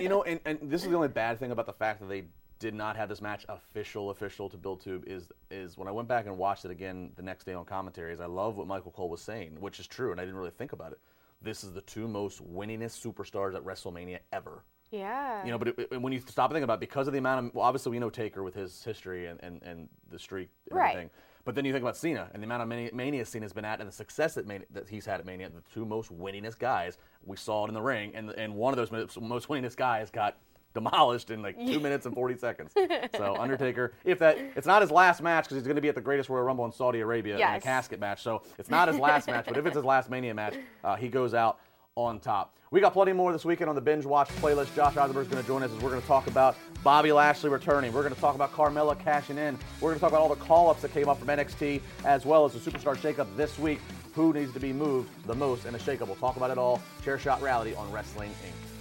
you 0.00 0.08
know, 0.08 0.22
and, 0.22 0.40
and 0.44 0.58
this 0.62 0.82
is 0.82 0.90
the 0.90 0.96
only 0.96 1.08
bad 1.08 1.38
thing 1.38 1.50
about 1.50 1.66
the 1.66 1.72
fact 1.72 2.00
that 2.00 2.08
they 2.08 2.24
did 2.58 2.74
not 2.74 2.96
have 2.96 3.08
this 3.08 3.20
match 3.20 3.44
official 3.48 4.10
official 4.10 4.48
to 4.48 4.56
BuildTube 4.56 5.04
is 5.06 5.32
is 5.50 5.76
when 5.76 5.88
I 5.88 5.90
went 5.90 6.06
back 6.06 6.26
and 6.26 6.38
watched 6.38 6.64
it 6.64 6.70
again 6.70 7.10
the 7.16 7.22
next 7.22 7.44
day 7.44 7.54
on 7.54 7.64
commentaries. 7.64 8.20
I 8.20 8.26
love 8.26 8.56
what 8.56 8.66
Michael 8.66 8.92
Cole 8.92 9.08
was 9.08 9.20
saying, 9.20 9.56
which 9.60 9.80
is 9.80 9.86
true, 9.86 10.12
and 10.12 10.20
I 10.20 10.24
didn't 10.24 10.38
really 10.38 10.52
think 10.52 10.72
about 10.72 10.92
it. 10.92 10.98
This 11.42 11.64
is 11.64 11.72
the 11.72 11.80
two 11.80 12.06
most 12.06 12.40
winningest 12.44 13.04
superstars 13.04 13.56
at 13.56 13.64
WrestleMania 13.64 14.20
ever. 14.32 14.62
Yeah. 14.92 15.44
You 15.44 15.50
know, 15.50 15.58
but 15.58 15.68
it, 15.68 16.00
when 16.00 16.12
you 16.12 16.20
stop 16.20 16.50
and 16.50 16.54
think 16.54 16.64
about 16.64 16.74
it, 16.74 16.80
because 16.80 17.08
of 17.08 17.14
the 17.14 17.18
amount 17.18 17.46
of, 17.46 17.54
well, 17.54 17.64
obviously 17.64 17.90
we 17.90 17.98
know 17.98 18.10
Taker 18.10 18.42
with 18.42 18.54
his 18.54 18.84
history 18.84 19.26
and, 19.26 19.40
and, 19.42 19.60
and 19.62 19.88
the 20.10 20.18
streak 20.18 20.50
and 20.70 20.78
right. 20.78 20.90
everything. 20.90 21.10
But 21.44 21.54
then 21.54 21.64
you 21.64 21.72
think 21.72 21.82
about 21.82 21.96
Cena 21.96 22.30
and 22.32 22.42
the 22.42 22.46
amount 22.46 22.62
of 22.62 22.68
mania, 22.68 22.90
mania 22.92 23.24
Cena's 23.24 23.52
been 23.52 23.64
at 23.64 23.80
and 23.80 23.88
the 23.88 23.92
success 23.92 24.34
that, 24.34 24.46
that 24.72 24.88
he's 24.88 25.06
had 25.06 25.20
at 25.20 25.26
Mania, 25.26 25.48
the 25.48 25.62
two 25.72 25.84
most 25.84 26.16
winningest 26.16 26.58
guys. 26.58 26.98
We 27.24 27.36
saw 27.36 27.64
it 27.64 27.68
in 27.68 27.74
the 27.74 27.82
ring, 27.82 28.12
and, 28.14 28.30
and 28.30 28.54
one 28.54 28.76
of 28.76 28.76
those 28.76 28.92
most 29.20 29.48
winningest 29.48 29.76
guys 29.76 30.10
got 30.10 30.36
demolished 30.74 31.30
in 31.30 31.42
like 31.42 31.58
two 31.58 31.80
minutes 31.86 32.06
and 32.06 32.14
40 32.14 32.36
seconds. 32.36 32.72
So 33.16 33.36
Undertaker, 33.38 33.92
if 34.04 34.18
that, 34.20 34.38
it's 34.56 34.66
not 34.66 34.82
his 34.82 34.90
last 34.90 35.22
match 35.22 35.44
because 35.44 35.56
he's 35.56 35.66
going 35.66 35.76
to 35.76 35.82
be 35.82 35.88
at 35.88 35.94
the 35.94 36.00
Greatest 36.00 36.28
Royal 36.28 36.44
Rumble 36.44 36.64
in 36.64 36.72
Saudi 36.72 37.00
Arabia 37.00 37.38
yes. 37.38 37.50
in 37.50 37.56
a 37.56 37.60
casket 37.60 38.00
match. 38.00 38.22
So 38.22 38.42
it's 38.58 38.70
not 38.70 38.88
his 38.88 38.98
last 38.98 39.26
match, 39.26 39.46
but 39.46 39.56
if 39.56 39.66
it's 39.66 39.76
his 39.76 39.84
last 39.84 40.10
Mania 40.10 40.34
match, 40.34 40.56
uh, 40.84 40.96
he 40.96 41.08
goes 41.08 41.34
out 41.34 41.58
on 41.96 42.18
top. 42.20 42.56
We 42.70 42.80
got 42.80 42.94
plenty 42.94 43.12
more 43.12 43.32
this 43.32 43.44
weekend 43.44 43.68
on 43.68 43.74
the 43.74 43.82
Binge 43.82 44.06
Watch 44.06 44.28
playlist. 44.40 44.74
Josh 44.74 44.96
Eisenberg 44.96 45.26
is 45.26 45.30
going 45.30 45.42
to 45.42 45.46
join 45.46 45.62
us 45.62 45.70
as 45.70 45.78
we're 45.82 45.90
going 45.90 46.00
to 46.00 46.08
talk 46.08 46.26
about 46.26 46.56
Bobby 46.82 47.12
Lashley 47.12 47.50
returning. 47.50 47.92
We're 47.92 48.00
going 48.00 48.14
to 48.14 48.20
talk 48.20 48.34
about 48.34 48.50
Carmella 48.52 48.98
cashing 48.98 49.36
in. 49.36 49.58
We're 49.80 49.90
going 49.90 49.96
to 49.96 50.00
talk 50.00 50.10
about 50.10 50.22
all 50.22 50.30
the 50.30 50.36
call-ups 50.36 50.80
that 50.80 50.94
came 50.94 51.10
up 51.10 51.18
from 51.18 51.28
NXT, 51.28 51.82
as 52.06 52.24
well 52.24 52.46
as 52.46 52.54
the 52.54 52.70
Superstar 52.70 52.96
Shakeup 52.96 53.26
this 53.36 53.58
week. 53.58 53.78
Who 54.14 54.32
needs 54.32 54.54
to 54.54 54.60
be 54.60 54.72
moved 54.72 55.10
the 55.26 55.34
most 55.34 55.66
in 55.66 55.74
a 55.74 55.78
shakeup? 55.78 56.06
We'll 56.06 56.16
talk 56.16 56.36
about 56.36 56.50
it 56.50 56.56
all. 56.56 56.80
Chair 57.04 57.18
Shot 57.18 57.42
Reality 57.42 57.74
on 57.74 57.92
Wrestling 57.92 58.30
Inc. 58.30 58.71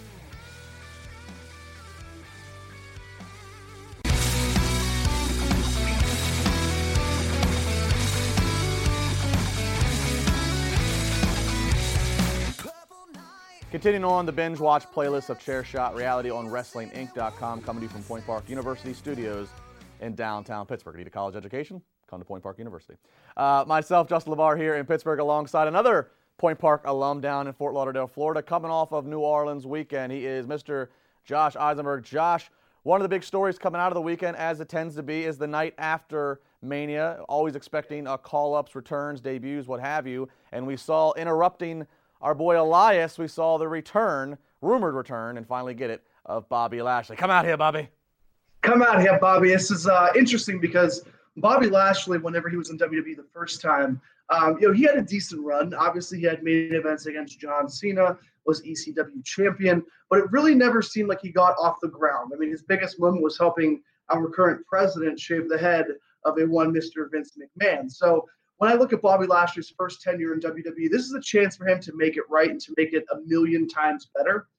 Continuing 13.81 14.13
on 14.13 14.27
the 14.27 14.31
binge 14.31 14.59
watch 14.59 14.85
playlist 14.93 15.31
of 15.31 15.39
Chair 15.39 15.63
Shot 15.63 15.95
Reality 15.95 16.29
on 16.29 16.45
WrestlingInc.com, 16.45 17.61
coming 17.63 17.81
to 17.81 17.87
you 17.87 17.89
from 17.89 18.03
Point 18.03 18.23
Park 18.27 18.47
University 18.47 18.93
Studios 18.93 19.47
in 20.01 20.13
downtown 20.13 20.67
Pittsburgh. 20.67 20.97
Need 20.97 21.07
a 21.07 21.09
college 21.09 21.35
education? 21.35 21.81
Come 22.07 22.19
to 22.19 22.25
Point 22.25 22.43
Park 22.43 22.59
University. 22.59 22.99
Uh, 23.35 23.63
myself, 23.65 24.07
Justin 24.07 24.35
LaBar, 24.35 24.55
here 24.55 24.75
in 24.75 24.85
Pittsburgh, 24.85 25.19
alongside 25.19 25.67
another 25.67 26.11
Point 26.37 26.59
Park 26.59 26.83
alum 26.85 27.21
down 27.21 27.47
in 27.47 27.53
Fort 27.53 27.73
Lauderdale, 27.73 28.05
Florida, 28.05 28.43
coming 28.43 28.69
off 28.69 28.93
of 28.93 29.07
New 29.07 29.21
Orleans 29.21 29.65
weekend. 29.65 30.13
He 30.13 30.27
is 30.27 30.45
Mr. 30.45 30.89
Josh 31.25 31.55
Eisenberg. 31.55 32.03
Josh, 32.03 32.51
one 32.83 33.01
of 33.01 33.03
the 33.03 33.09
big 33.09 33.23
stories 33.23 33.57
coming 33.57 33.81
out 33.81 33.87
of 33.87 33.95
the 33.95 34.01
weekend, 34.01 34.37
as 34.37 34.59
it 34.59 34.69
tends 34.69 34.93
to 34.93 35.01
be, 35.01 35.23
is 35.23 35.39
the 35.39 35.47
night 35.47 35.73
after 35.79 36.41
Mania. 36.61 37.23
Always 37.27 37.55
expecting 37.55 38.05
uh, 38.05 38.17
call-ups, 38.17 38.75
returns, 38.75 39.21
debuts, 39.21 39.65
what 39.65 39.79
have 39.79 40.05
you. 40.05 40.29
And 40.51 40.67
we 40.67 40.77
saw 40.77 41.13
interrupting 41.13 41.87
our 42.21 42.35
boy 42.35 42.59
Elias, 42.61 43.17
we 43.17 43.27
saw 43.27 43.57
the 43.57 43.67
return, 43.67 44.37
rumored 44.61 44.93
return, 44.93 45.37
and 45.37 45.47
finally 45.47 45.73
get 45.73 45.89
it, 45.89 46.03
of 46.25 46.47
Bobby 46.49 46.81
Lashley. 46.81 47.15
Come 47.15 47.31
out 47.31 47.45
here, 47.45 47.57
Bobby. 47.57 47.89
Come 48.61 48.83
out 48.83 49.01
here, 49.01 49.17
Bobby. 49.19 49.49
This 49.49 49.71
is 49.71 49.87
uh, 49.87 50.11
interesting 50.15 50.59
because 50.59 51.03
Bobby 51.37 51.67
Lashley, 51.67 52.19
whenever 52.19 52.47
he 52.47 52.57
was 52.57 52.69
in 52.69 52.77
WWE 52.77 53.15
the 53.15 53.25
first 53.33 53.61
time, 53.61 53.99
um, 54.29 54.57
you 54.59 54.67
know, 54.67 54.73
he 54.73 54.83
had 54.83 54.97
a 54.97 55.01
decent 55.01 55.43
run. 55.43 55.73
Obviously, 55.73 56.19
he 56.19 56.25
had 56.25 56.43
main 56.43 56.73
events 56.73 57.05
against 57.07 57.39
John 57.39 57.67
Cena, 57.67 58.17
was 58.45 58.61
ECW 58.61 59.23
champion, 59.25 59.83
but 60.09 60.19
it 60.19 60.31
really 60.31 60.55
never 60.55 60.81
seemed 60.81 61.09
like 61.09 61.21
he 61.21 61.31
got 61.31 61.55
off 61.59 61.77
the 61.81 61.89
ground. 61.89 62.31
I 62.33 62.37
mean, 62.37 62.51
his 62.51 62.63
biggest 62.63 62.99
moment 62.99 63.23
was 63.23 63.37
helping 63.37 63.81
our 64.09 64.29
current 64.29 64.65
president 64.67 65.19
shave 65.19 65.49
the 65.49 65.57
head 65.57 65.85
of 66.25 66.37
a 66.37 66.45
one 66.45 66.73
Mr. 66.73 67.09
Vince 67.11 67.37
McMahon. 67.37 67.91
So 67.91 68.27
when 68.61 68.69
I 68.71 68.75
look 68.75 68.93
at 68.93 69.01
Bobby 69.01 69.25
Lashley's 69.25 69.73
first 69.75 70.03
tenure 70.03 70.35
in 70.35 70.39
WWE, 70.39 70.91
this 70.91 71.01
is 71.01 71.15
a 71.15 71.19
chance 71.19 71.55
for 71.57 71.67
him 71.67 71.79
to 71.79 71.91
make 71.95 72.15
it 72.15 72.25
right 72.29 72.51
and 72.51 72.61
to 72.61 72.71
make 72.77 72.93
it 72.93 73.03
a 73.11 73.15
million 73.25 73.67
times 73.67 74.11
better. 74.15 74.49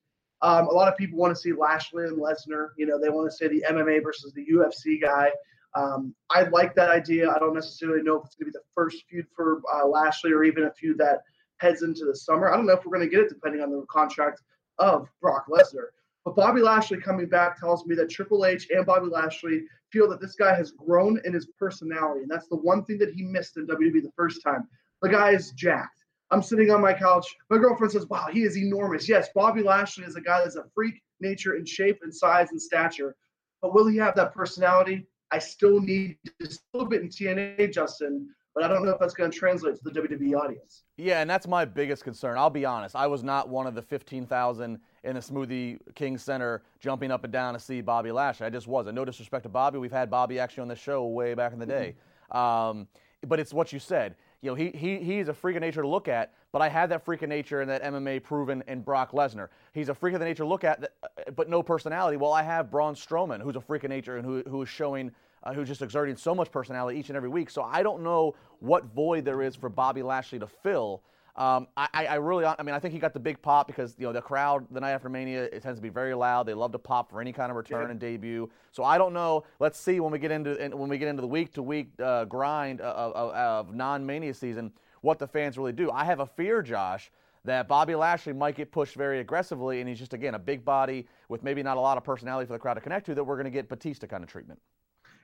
Um, 0.40 0.66
a 0.66 0.72
lot 0.72 0.88
of 0.88 0.96
people 0.96 1.20
want 1.20 1.32
to 1.36 1.40
see 1.40 1.52
Lashley 1.52 2.06
and 2.06 2.18
Lesnar. 2.18 2.70
You 2.76 2.86
know, 2.86 2.98
they 2.98 3.10
want 3.10 3.30
to 3.30 3.36
say 3.36 3.46
the 3.46 3.64
MMA 3.70 4.02
versus 4.02 4.32
the 4.32 4.44
UFC 4.44 5.00
guy. 5.00 5.30
Um, 5.76 6.16
I 6.30 6.42
like 6.48 6.74
that 6.74 6.90
idea. 6.90 7.30
I 7.30 7.38
don't 7.38 7.54
necessarily 7.54 8.02
know 8.02 8.16
if 8.16 8.24
it's 8.26 8.34
going 8.34 8.46
to 8.46 8.52
be 8.52 8.58
the 8.58 8.64
first 8.74 9.04
feud 9.08 9.26
for 9.36 9.62
uh, 9.72 9.86
Lashley 9.86 10.32
or 10.32 10.42
even 10.42 10.64
a 10.64 10.72
feud 10.72 10.98
that 10.98 11.20
heads 11.58 11.82
into 11.82 12.04
the 12.04 12.16
summer. 12.16 12.52
I 12.52 12.56
don't 12.56 12.66
know 12.66 12.72
if 12.72 12.84
we're 12.84 12.98
going 12.98 13.08
to 13.08 13.16
get 13.16 13.24
it 13.24 13.28
depending 13.28 13.60
on 13.62 13.70
the 13.70 13.86
contract 13.88 14.42
of 14.80 15.06
Brock 15.20 15.46
Lesnar. 15.48 15.90
But 16.24 16.34
Bobby 16.34 16.60
Lashley 16.60 16.98
coming 16.98 17.28
back 17.28 17.56
tells 17.60 17.86
me 17.86 17.94
that 17.94 18.10
Triple 18.10 18.46
H 18.46 18.66
and 18.74 18.84
Bobby 18.84 19.06
Lashley 19.06 19.62
feel 19.92 20.08
that 20.08 20.20
this 20.20 20.34
guy 20.34 20.54
has 20.54 20.72
grown 20.72 21.20
in 21.24 21.32
his 21.32 21.46
personality. 21.58 22.22
And 22.22 22.30
that's 22.30 22.48
the 22.48 22.56
one 22.56 22.84
thing 22.84 22.98
that 22.98 23.12
he 23.12 23.22
missed 23.22 23.56
in 23.56 23.66
WWE 23.66 24.02
the 24.02 24.12
first 24.16 24.42
time. 24.42 24.68
The 25.02 25.08
guy 25.08 25.30
is 25.30 25.52
jacked. 25.52 26.02
I'm 26.30 26.42
sitting 26.42 26.70
on 26.70 26.80
my 26.80 26.94
couch. 26.94 27.26
My 27.50 27.58
girlfriend 27.58 27.92
says, 27.92 28.06
Wow, 28.06 28.28
he 28.32 28.42
is 28.42 28.56
enormous. 28.56 29.08
Yes, 29.08 29.28
Bobby 29.34 29.62
Lashley 29.62 30.04
is 30.04 30.16
a 30.16 30.20
guy 30.20 30.40
that's 30.40 30.56
a 30.56 30.64
freak 30.74 31.02
nature 31.20 31.56
in 31.56 31.66
shape 31.66 31.98
and 32.02 32.14
size 32.14 32.50
and 32.50 32.60
stature. 32.60 33.14
But 33.60 33.74
will 33.74 33.86
he 33.86 33.98
have 33.98 34.16
that 34.16 34.32
personality? 34.32 35.06
I 35.30 35.38
still 35.38 35.80
need 35.80 36.16
just 36.40 36.60
a 36.60 36.78
little 36.78 36.88
bit 36.88 37.02
in 37.02 37.08
TNA, 37.08 37.72
Justin, 37.72 38.28
but 38.54 38.64
I 38.64 38.68
don't 38.68 38.84
know 38.84 38.90
if 38.92 38.98
that's 38.98 39.14
going 39.14 39.30
to 39.30 39.36
translate 39.36 39.76
to 39.76 39.84
the 39.84 39.90
WWE 39.90 40.34
audience. 40.34 40.82
Yeah, 40.96 41.20
and 41.20 41.30
that's 41.30 41.46
my 41.46 41.64
biggest 41.64 42.04
concern. 42.04 42.36
I'll 42.36 42.50
be 42.50 42.64
honest. 42.64 42.94
I 42.94 43.06
was 43.06 43.22
not 43.22 43.48
one 43.48 43.66
of 43.66 43.74
the 43.74 43.82
15,000 43.82 44.78
in 45.04 45.14
the 45.14 45.20
Smoothie 45.20 45.78
King 45.94 46.18
Center 46.18 46.62
jumping 46.78 47.10
up 47.10 47.24
and 47.24 47.32
down 47.32 47.54
to 47.54 47.60
see 47.60 47.80
Bobby 47.80 48.12
Lashley. 48.12 48.46
I 48.46 48.50
just 48.50 48.66
wasn't. 48.66 48.94
No 48.94 49.04
disrespect 49.04 49.44
to 49.44 49.48
Bobby. 49.48 49.78
We've 49.78 49.90
had 49.90 50.10
Bobby 50.10 50.38
actually 50.38 50.62
on 50.62 50.68
the 50.68 50.76
show 50.76 51.06
way 51.06 51.34
back 51.34 51.52
in 51.52 51.58
the 51.58 51.66
day. 51.66 51.94
Mm-hmm. 52.32 52.36
Um, 52.36 52.88
but 53.26 53.40
it's 53.40 53.54
what 53.54 53.72
you 53.72 53.78
said. 53.78 54.16
You 54.42 54.50
know, 54.50 54.54
he, 54.54 54.70
he, 54.70 54.98
he's 54.98 55.28
a 55.28 55.34
freak 55.34 55.56
of 55.56 55.62
nature 55.62 55.82
to 55.82 55.88
look 55.88 56.08
at, 56.08 56.34
but 56.50 56.60
I 56.60 56.68
had 56.68 56.90
that 56.90 57.04
freak 57.04 57.22
of 57.22 57.28
nature 57.28 57.60
and 57.60 57.70
that 57.70 57.82
MMA 57.84 58.22
proven 58.22 58.62
in 58.66 58.82
Brock 58.82 59.12
Lesnar. 59.12 59.48
He's 59.72 59.88
a 59.88 59.94
freak 59.94 60.14
of 60.14 60.20
the 60.20 60.26
nature 60.26 60.42
to 60.42 60.48
look 60.48 60.64
at, 60.64 60.92
but 61.36 61.48
no 61.48 61.62
personality. 61.62 62.16
Well, 62.16 62.32
I 62.32 62.42
have 62.42 62.70
Braun 62.70 62.94
Strowman, 62.94 63.40
who's 63.40 63.54
a 63.54 63.60
freak 63.60 63.84
of 63.84 63.90
nature 63.90 64.16
and 64.16 64.26
who, 64.26 64.42
who 64.48 64.62
is 64.62 64.68
showing, 64.68 65.12
uh, 65.42 65.52
who's 65.52 65.68
just 65.68 65.82
exerting 65.82 66.16
so 66.16 66.34
much 66.34 66.50
personality 66.50 66.98
each 66.98 67.08
and 67.08 67.16
every 67.16 67.28
week. 67.28 67.50
So 67.50 67.62
I 67.62 67.82
don't 67.82 68.02
know 68.02 68.34
what 68.60 68.84
void 68.86 69.24
there 69.24 69.42
is 69.42 69.56
for 69.56 69.68
Bobby 69.68 70.02
Lashley 70.02 70.38
to 70.38 70.46
fill. 70.46 71.02
Um, 71.34 71.68
I, 71.78 71.88
I, 72.10 72.14
really, 72.16 72.44
I 72.44 72.62
mean, 72.62 72.74
I 72.74 72.78
think 72.78 72.92
he 72.92 73.00
got 73.00 73.14
the 73.14 73.20
big 73.20 73.40
pop 73.40 73.66
because 73.66 73.94
you 73.98 74.06
know 74.06 74.12
the 74.12 74.20
crowd 74.20 74.66
the 74.70 74.80
night 74.80 74.90
after 74.90 75.08
Mania 75.08 75.44
it 75.44 75.62
tends 75.62 75.78
to 75.78 75.82
be 75.82 75.88
very 75.88 76.12
loud. 76.12 76.44
They 76.44 76.52
love 76.52 76.72
to 76.72 76.78
pop 76.78 77.10
for 77.10 77.22
any 77.22 77.32
kind 77.32 77.50
of 77.50 77.56
return 77.56 77.86
yeah. 77.86 77.90
and 77.92 77.98
debut. 77.98 78.50
So 78.70 78.84
I 78.84 78.98
don't 78.98 79.14
know. 79.14 79.44
Let's 79.58 79.80
see 79.80 79.98
when 80.00 80.12
we 80.12 80.18
get 80.18 80.30
into 80.30 80.54
when 80.76 80.90
we 80.90 80.98
get 80.98 81.08
into 81.08 81.22
the 81.22 81.28
week 81.28 81.54
to 81.54 81.62
week 81.62 81.96
grind 82.28 82.82
of, 82.82 83.12
of, 83.14 83.34
of 83.34 83.74
non 83.74 84.04
Mania 84.04 84.34
season 84.34 84.72
what 85.00 85.18
the 85.18 85.26
fans 85.26 85.58
really 85.58 85.72
do. 85.72 85.90
I 85.90 86.04
have 86.04 86.20
a 86.20 86.26
fear, 86.26 86.62
Josh, 86.62 87.10
that 87.44 87.66
Bobby 87.66 87.94
Lashley 87.94 88.32
might 88.32 88.54
get 88.54 88.70
pushed 88.70 88.94
very 88.94 89.20
aggressively, 89.20 89.80
and 89.80 89.88
he's 89.88 89.98
just 89.98 90.14
again 90.14 90.34
a 90.34 90.38
big 90.38 90.64
body 90.64 91.06
with 91.28 91.42
maybe 91.42 91.62
not 91.62 91.76
a 91.76 91.80
lot 91.80 91.96
of 91.96 92.04
personality 92.04 92.46
for 92.46 92.52
the 92.52 92.58
crowd 92.58 92.74
to 92.74 92.80
connect 92.80 93.06
to. 93.06 93.14
That 93.14 93.24
we're 93.24 93.36
going 93.36 93.44
to 93.44 93.50
get 93.50 93.68
Batista 93.68 94.06
kind 94.06 94.22
of 94.22 94.30
treatment. 94.30 94.60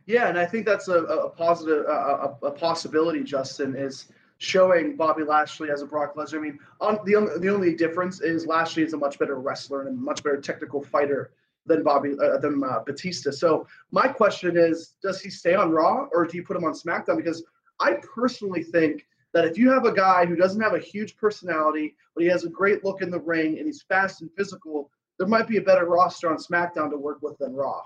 Yeah, 0.08 0.28
and 0.28 0.38
I 0.38 0.46
think 0.46 0.64
that's 0.64 0.88
a, 0.88 1.02
a 1.04 1.28
positive, 1.28 1.84
a, 1.86 2.34
a, 2.42 2.50
possibility. 2.50 3.22
Justin 3.22 3.76
is 3.76 4.06
showing 4.38 4.96
Bobby 4.96 5.22
Lashley 5.22 5.70
as 5.70 5.82
a 5.82 5.86
Brock 5.86 6.16
Lesnar. 6.16 6.38
I 6.38 6.40
mean, 6.40 6.58
on, 6.80 6.98
the 7.04 7.38
the 7.40 7.50
only 7.50 7.74
difference 7.74 8.22
is 8.22 8.46
Lashley 8.46 8.84
is 8.84 8.94
a 8.94 8.96
much 8.96 9.18
better 9.18 9.38
wrestler 9.38 9.82
and 9.82 9.90
a 9.90 9.92
much 9.92 10.24
better 10.24 10.40
technical 10.40 10.82
fighter 10.82 11.32
than 11.66 11.82
Bobby 11.82 12.14
uh, 12.18 12.38
than 12.38 12.64
uh, 12.64 12.78
Batista. 12.86 13.30
So 13.30 13.66
my 13.90 14.08
question 14.08 14.56
is, 14.56 14.94
does 15.02 15.20
he 15.20 15.28
stay 15.28 15.54
on 15.54 15.72
Raw 15.72 16.06
or 16.12 16.24
do 16.24 16.38
you 16.38 16.42
put 16.42 16.56
him 16.56 16.64
on 16.64 16.72
SmackDown? 16.72 17.18
Because 17.18 17.44
I 17.78 17.98
personally 18.14 18.62
think 18.62 19.06
that 19.34 19.44
if 19.44 19.58
you 19.58 19.70
have 19.70 19.84
a 19.84 19.92
guy 19.92 20.24
who 20.24 20.36
doesn't 20.36 20.62
have 20.62 20.72
a 20.72 20.78
huge 20.78 21.18
personality, 21.18 21.94
but 22.14 22.22
he 22.22 22.30
has 22.30 22.44
a 22.44 22.48
great 22.48 22.82
look 22.82 23.02
in 23.02 23.10
the 23.10 23.20
ring 23.20 23.58
and 23.58 23.66
he's 23.66 23.82
fast 23.82 24.22
and 24.22 24.30
physical, 24.38 24.90
there 25.18 25.28
might 25.28 25.46
be 25.46 25.58
a 25.58 25.62
better 25.62 25.84
roster 25.84 26.30
on 26.30 26.38
SmackDown 26.38 26.88
to 26.92 26.96
work 26.96 27.18
with 27.20 27.36
than 27.36 27.52
Raw. 27.52 27.82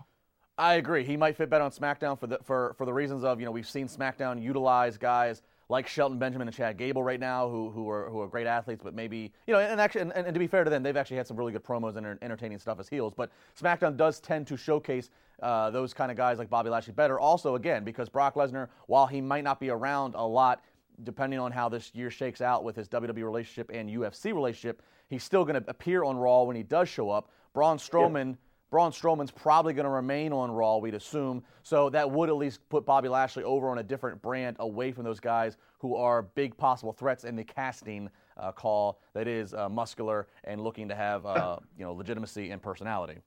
I 0.58 0.74
agree. 0.74 1.04
He 1.04 1.16
might 1.16 1.36
fit 1.36 1.48
better 1.48 1.64
on 1.64 1.70
SmackDown 1.70 2.18
for 2.18 2.26
the 2.26 2.38
for 2.42 2.74
for 2.76 2.84
the 2.84 2.92
reasons 2.92 3.24
of 3.24 3.40
you 3.40 3.46
know 3.46 3.52
we've 3.52 3.68
seen 3.68 3.88
SmackDown 3.88 4.42
utilize 4.42 4.98
guys 4.98 5.42
like 5.68 5.86
Shelton 5.86 6.18
Benjamin 6.18 6.46
and 6.48 6.54
Chad 6.54 6.76
Gable 6.76 7.02
right 7.02 7.18
now, 7.18 7.48
who 7.48 7.70
who 7.70 7.88
are 7.88 8.10
who 8.10 8.20
are 8.20 8.28
great 8.28 8.46
athletes, 8.46 8.82
but 8.84 8.94
maybe 8.94 9.32
you 9.46 9.54
know, 9.54 9.60
and 9.60 9.80
actually, 9.80 10.02
and, 10.02 10.12
and 10.12 10.34
to 10.34 10.38
be 10.38 10.46
fair 10.46 10.64
to 10.64 10.70
them, 10.70 10.82
they've 10.82 10.96
actually 10.96 11.16
had 11.16 11.26
some 11.26 11.38
really 11.38 11.52
good 11.52 11.64
promos 11.64 11.96
and 11.96 12.06
entertaining 12.20 12.58
stuff 12.58 12.78
as 12.78 12.88
heels. 12.88 13.14
But 13.16 13.30
SmackDown 13.58 13.96
does 13.96 14.20
tend 14.20 14.46
to 14.48 14.56
showcase 14.58 15.08
uh, 15.42 15.70
those 15.70 15.94
kind 15.94 16.10
of 16.10 16.18
guys 16.18 16.38
like 16.38 16.50
Bobby 16.50 16.68
Lashley 16.68 16.92
better. 16.92 17.18
Also, 17.18 17.54
again, 17.54 17.82
because 17.82 18.10
Brock 18.10 18.34
Lesnar, 18.34 18.68
while 18.86 19.06
he 19.06 19.22
might 19.22 19.44
not 19.44 19.58
be 19.58 19.70
around 19.70 20.14
a 20.14 20.26
lot, 20.26 20.62
depending 21.02 21.38
on 21.38 21.50
how 21.50 21.70
this 21.70 21.90
year 21.94 22.10
shakes 22.10 22.42
out 22.42 22.62
with 22.62 22.76
his 22.76 22.88
WWE 22.90 23.24
relationship 23.24 23.70
and 23.72 23.88
UFC 23.88 24.34
relationship, 24.34 24.82
he's 25.08 25.24
still 25.24 25.46
going 25.46 25.60
to 25.60 25.70
appear 25.70 26.04
on 26.04 26.18
Raw 26.18 26.42
when 26.42 26.56
he 26.56 26.62
does 26.62 26.90
show 26.90 27.08
up. 27.08 27.30
Braun 27.54 27.78
Strowman. 27.78 28.32
Yeah 28.32 28.36
Braun 28.72 28.90
Strowman's 28.90 29.30
probably 29.30 29.74
going 29.74 29.84
to 29.84 29.90
remain 29.90 30.32
on 30.32 30.50
Raw, 30.50 30.78
we'd 30.78 30.94
assume. 30.94 31.44
So 31.62 31.90
that 31.90 32.10
would 32.10 32.30
at 32.30 32.36
least 32.36 32.66
put 32.70 32.86
Bobby 32.86 33.06
Lashley 33.06 33.44
over 33.44 33.68
on 33.68 33.76
a 33.76 33.82
different 33.82 34.22
brand 34.22 34.56
away 34.60 34.92
from 34.92 35.04
those 35.04 35.20
guys 35.20 35.58
who 35.78 35.94
are 35.94 36.22
big 36.22 36.56
possible 36.56 36.94
threats 36.94 37.24
in 37.24 37.36
the 37.36 37.44
casting 37.44 38.08
uh, 38.38 38.50
call 38.50 38.98
that 39.12 39.28
is 39.28 39.52
uh, 39.52 39.68
muscular 39.68 40.26
and 40.44 40.58
looking 40.58 40.88
to 40.88 40.94
have 40.94 41.26
uh, 41.26 41.58
you 41.78 41.84
know 41.84 41.92
legitimacy 41.92 42.50
and 42.50 42.62
personality. 42.62 43.18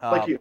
like 0.00 0.28
you. 0.28 0.38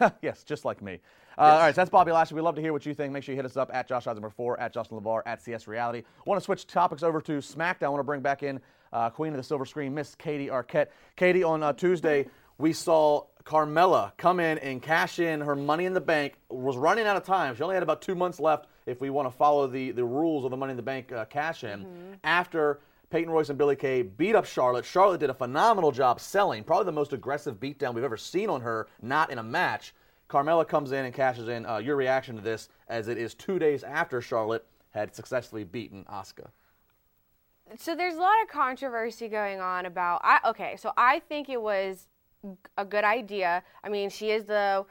yes, 0.22 0.44
just 0.44 0.64
like 0.64 0.80
me. 0.80 1.00
Uh, 1.36 1.42
yes. 1.42 1.52
All 1.52 1.58
right, 1.58 1.74
so 1.74 1.80
that's 1.80 1.90
Bobby 1.90 2.12
Lashley. 2.12 2.36
We'd 2.36 2.42
love 2.42 2.54
to 2.54 2.60
hear 2.60 2.72
what 2.72 2.86
you 2.86 2.94
think. 2.94 3.12
Make 3.12 3.24
sure 3.24 3.32
you 3.32 3.36
hit 3.36 3.46
us 3.46 3.56
up 3.56 3.68
at 3.74 3.88
Josh 3.88 4.06
Eisenberg 4.06 4.32
4, 4.32 4.60
at 4.60 4.72
Justin 4.72 5.00
LaBar, 5.00 5.22
at 5.26 5.42
CS 5.42 5.66
Reality. 5.66 6.04
Want 6.24 6.40
to 6.40 6.44
switch 6.44 6.68
topics 6.68 7.02
over 7.02 7.20
to 7.22 7.38
SmackDown. 7.38 7.86
I 7.86 7.88
want 7.88 7.98
to 7.98 8.04
bring 8.04 8.20
back 8.20 8.44
in 8.44 8.60
uh, 8.92 9.10
Queen 9.10 9.32
of 9.32 9.36
the 9.36 9.42
Silver 9.42 9.66
Screen, 9.66 9.92
Miss 9.92 10.14
Katie 10.14 10.46
Arquette. 10.46 10.86
Katie, 11.16 11.42
on 11.42 11.62
uh, 11.62 11.72
Tuesday, 11.72 12.26
we 12.58 12.72
saw 12.72 13.24
Carmella 13.44 14.12
come 14.16 14.40
in 14.40 14.58
and 14.58 14.80
cash 14.80 15.18
in 15.18 15.40
her 15.40 15.54
money 15.54 15.84
in 15.84 15.92
the 15.92 16.00
bank, 16.00 16.34
was 16.48 16.76
running 16.76 17.06
out 17.06 17.16
of 17.16 17.24
time. 17.24 17.54
She 17.54 17.62
only 17.62 17.74
had 17.74 17.82
about 17.82 18.00
two 18.00 18.14
months 18.14 18.40
left 18.40 18.66
if 18.86 19.00
we 19.00 19.10
want 19.10 19.30
to 19.30 19.36
follow 19.36 19.66
the, 19.66 19.90
the 19.90 20.04
rules 20.04 20.44
of 20.44 20.50
the 20.50 20.56
money 20.56 20.70
in 20.70 20.76
the 20.76 20.82
bank 20.82 21.12
uh, 21.12 21.24
cash 21.26 21.64
in. 21.64 21.80
Mm-hmm. 21.80 22.12
After 22.24 22.80
Peyton 23.10 23.30
Royce 23.30 23.50
and 23.50 23.58
Billie 23.58 23.76
Kay 23.76 24.02
beat 24.02 24.34
up 24.34 24.46
Charlotte, 24.46 24.84
Charlotte 24.84 25.20
did 25.20 25.30
a 25.30 25.34
phenomenal 25.34 25.92
job 25.92 26.20
selling, 26.20 26.64
probably 26.64 26.86
the 26.86 26.92
most 26.92 27.12
aggressive 27.12 27.60
beatdown 27.60 27.94
we've 27.94 28.04
ever 28.04 28.16
seen 28.16 28.48
on 28.48 28.62
her, 28.62 28.88
not 29.02 29.30
in 29.30 29.38
a 29.38 29.42
match. 29.42 29.94
Carmella 30.28 30.66
comes 30.66 30.92
in 30.92 31.04
and 31.04 31.14
cashes 31.14 31.48
in. 31.48 31.66
Uh, 31.66 31.76
your 31.76 31.96
reaction 31.96 32.36
to 32.36 32.42
this, 32.42 32.68
as 32.88 33.08
it 33.08 33.18
is 33.18 33.34
two 33.34 33.58
days 33.58 33.84
after 33.84 34.20
Charlotte 34.22 34.66
had 34.90 35.14
successfully 35.14 35.64
beaten 35.64 36.04
Asuka 36.10 36.48
so 37.78 37.94
there's 37.94 38.14
a 38.14 38.20
lot 38.20 38.42
of 38.42 38.48
controversy 38.48 39.28
going 39.28 39.60
on 39.60 39.86
about 39.86 40.20
I 40.22 40.40
okay, 40.50 40.76
so 40.76 40.92
I 40.96 41.20
think 41.20 41.48
it 41.48 41.60
was 41.60 42.08
a 42.76 42.84
good 42.84 43.04
idea. 43.04 43.62
I 43.82 43.88
mean, 43.88 44.10
she 44.10 44.30
is 44.30 44.44
the 44.44 44.84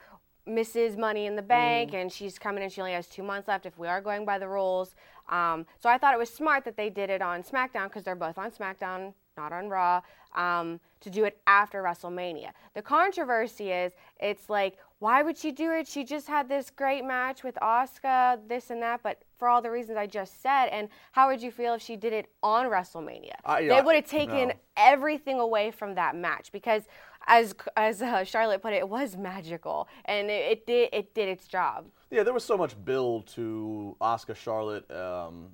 Mrs. 0.46 0.98
Money 0.98 1.26
in 1.26 1.36
the 1.36 1.42
Bank, 1.42 1.92
mm. 1.92 2.02
and 2.02 2.12
she's 2.12 2.38
coming 2.38 2.62
and 2.62 2.72
She 2.72 2.80
only 2.80 2.92
has 2.92 3.06
two 3.06 3.22
months 3.22 3.48
left 3.48 3.66
if 3.66 3.78
we 3.78 3.88
are 3.88 4.00
going 4.00 4.24
by 4.24 4.38
the 4.38 4.48
rules. 4.48 4.94
Um, 5.28 5.66
so 5.80 5.88
I 5.88 5.96
thought 5.96 6.14
it 6.14 6.18
was 6.18 6.30
smart 6.30 6.64
that 6.64 6.76
they 6.76 6.90
did 6.90 7.08
it 7.08 7.22
on 7.22 7.42
SmackDown 7.42 7.84
because 7.84 8.02
they're 8.04 8.14
both 8.14 8.36
on 8.36 8.50
SmackDown, 8.50 9.14
not 9.38 9.52
on 9.52 9.70
Raw, 9.70 10.02
um, 10.34 10.80
to 11.00 11.08
do 11.08 11.24
it 11.24 11.40
after 11.46 11.82
WrestleMania. 11.82 12.50
The 12.74 12.82
controversy 12.82 13.70
is 13.70 13.92
it's 14.20 14.50
like, 14.50 14.76
why 14.98 15.22
would 15.22 15.36
she 15.36 15.52
do 15.52 15.70
it? 15.72 15.86
She 15.86 16.04
just 16.04 16.26
had 16.26 16.48
this 16.48 16.70
great 16.70 17.04
match 17.04 17.42
with 17.42 17.56
Asuka, 17.56 18.38
this 18.48 18.70
and 18.70 18.82
that, 18.82 19.02
but 19.02 19.22
for 19.38 19.48
all 19.48 19.60
the 19.60 19.70
reasons 19.70 19.98
I 19.98 20.06
just 20.06 20.42
said. 20.42 20.66
And 20.66 20.88
how 21.12 21.28
would 21.28 21.42
you 21.42 21.50
feel 21.50 21.74
if 21.74 21.82
she 21.82 21.96
did 21.96 22.12
it 22.12 22.26
on 22.42 22.66
WrestleMania? 22.66 23.34
Yeah, 23.46 23.60
they 23.60 23.82
would 23.82 23.96
have 23.96 24.06
taken 24.06 24.48
no. 24.48 24.54
everything 24.76 25.40
away 25.40 25.70
from 25.70 25.94
that 25.96 26.16
match 26.16 26.52
because 26.52 26.84
as 27.26 27.54
as 27.76 28.02
uh, 28.02 28.24
Charlotte 28.24 28.62
put 28.62 28.72
it, 28.72 28.78
it 28.78 28.88
was 28.88 29.16
magical, 29.16 29.88
and 30.04 30.30
it, 30.30 30.52
it, 30.52 30.66
did 30.66 30.88
it 30.92 31.14
did 31.14 31.28
its 31.28 31.46
job. 31.46 31.86
Yeah, 32.10 32.22
there 32.22 32.34
was 32.34 32.44
so 32.44 32.56
much 32.56 32.82
build 32.84 33.26
to 33.28 33.96
Asuka 34.00 34.36
Charlotte. 34.36 34.90
Um, 34.90 35.48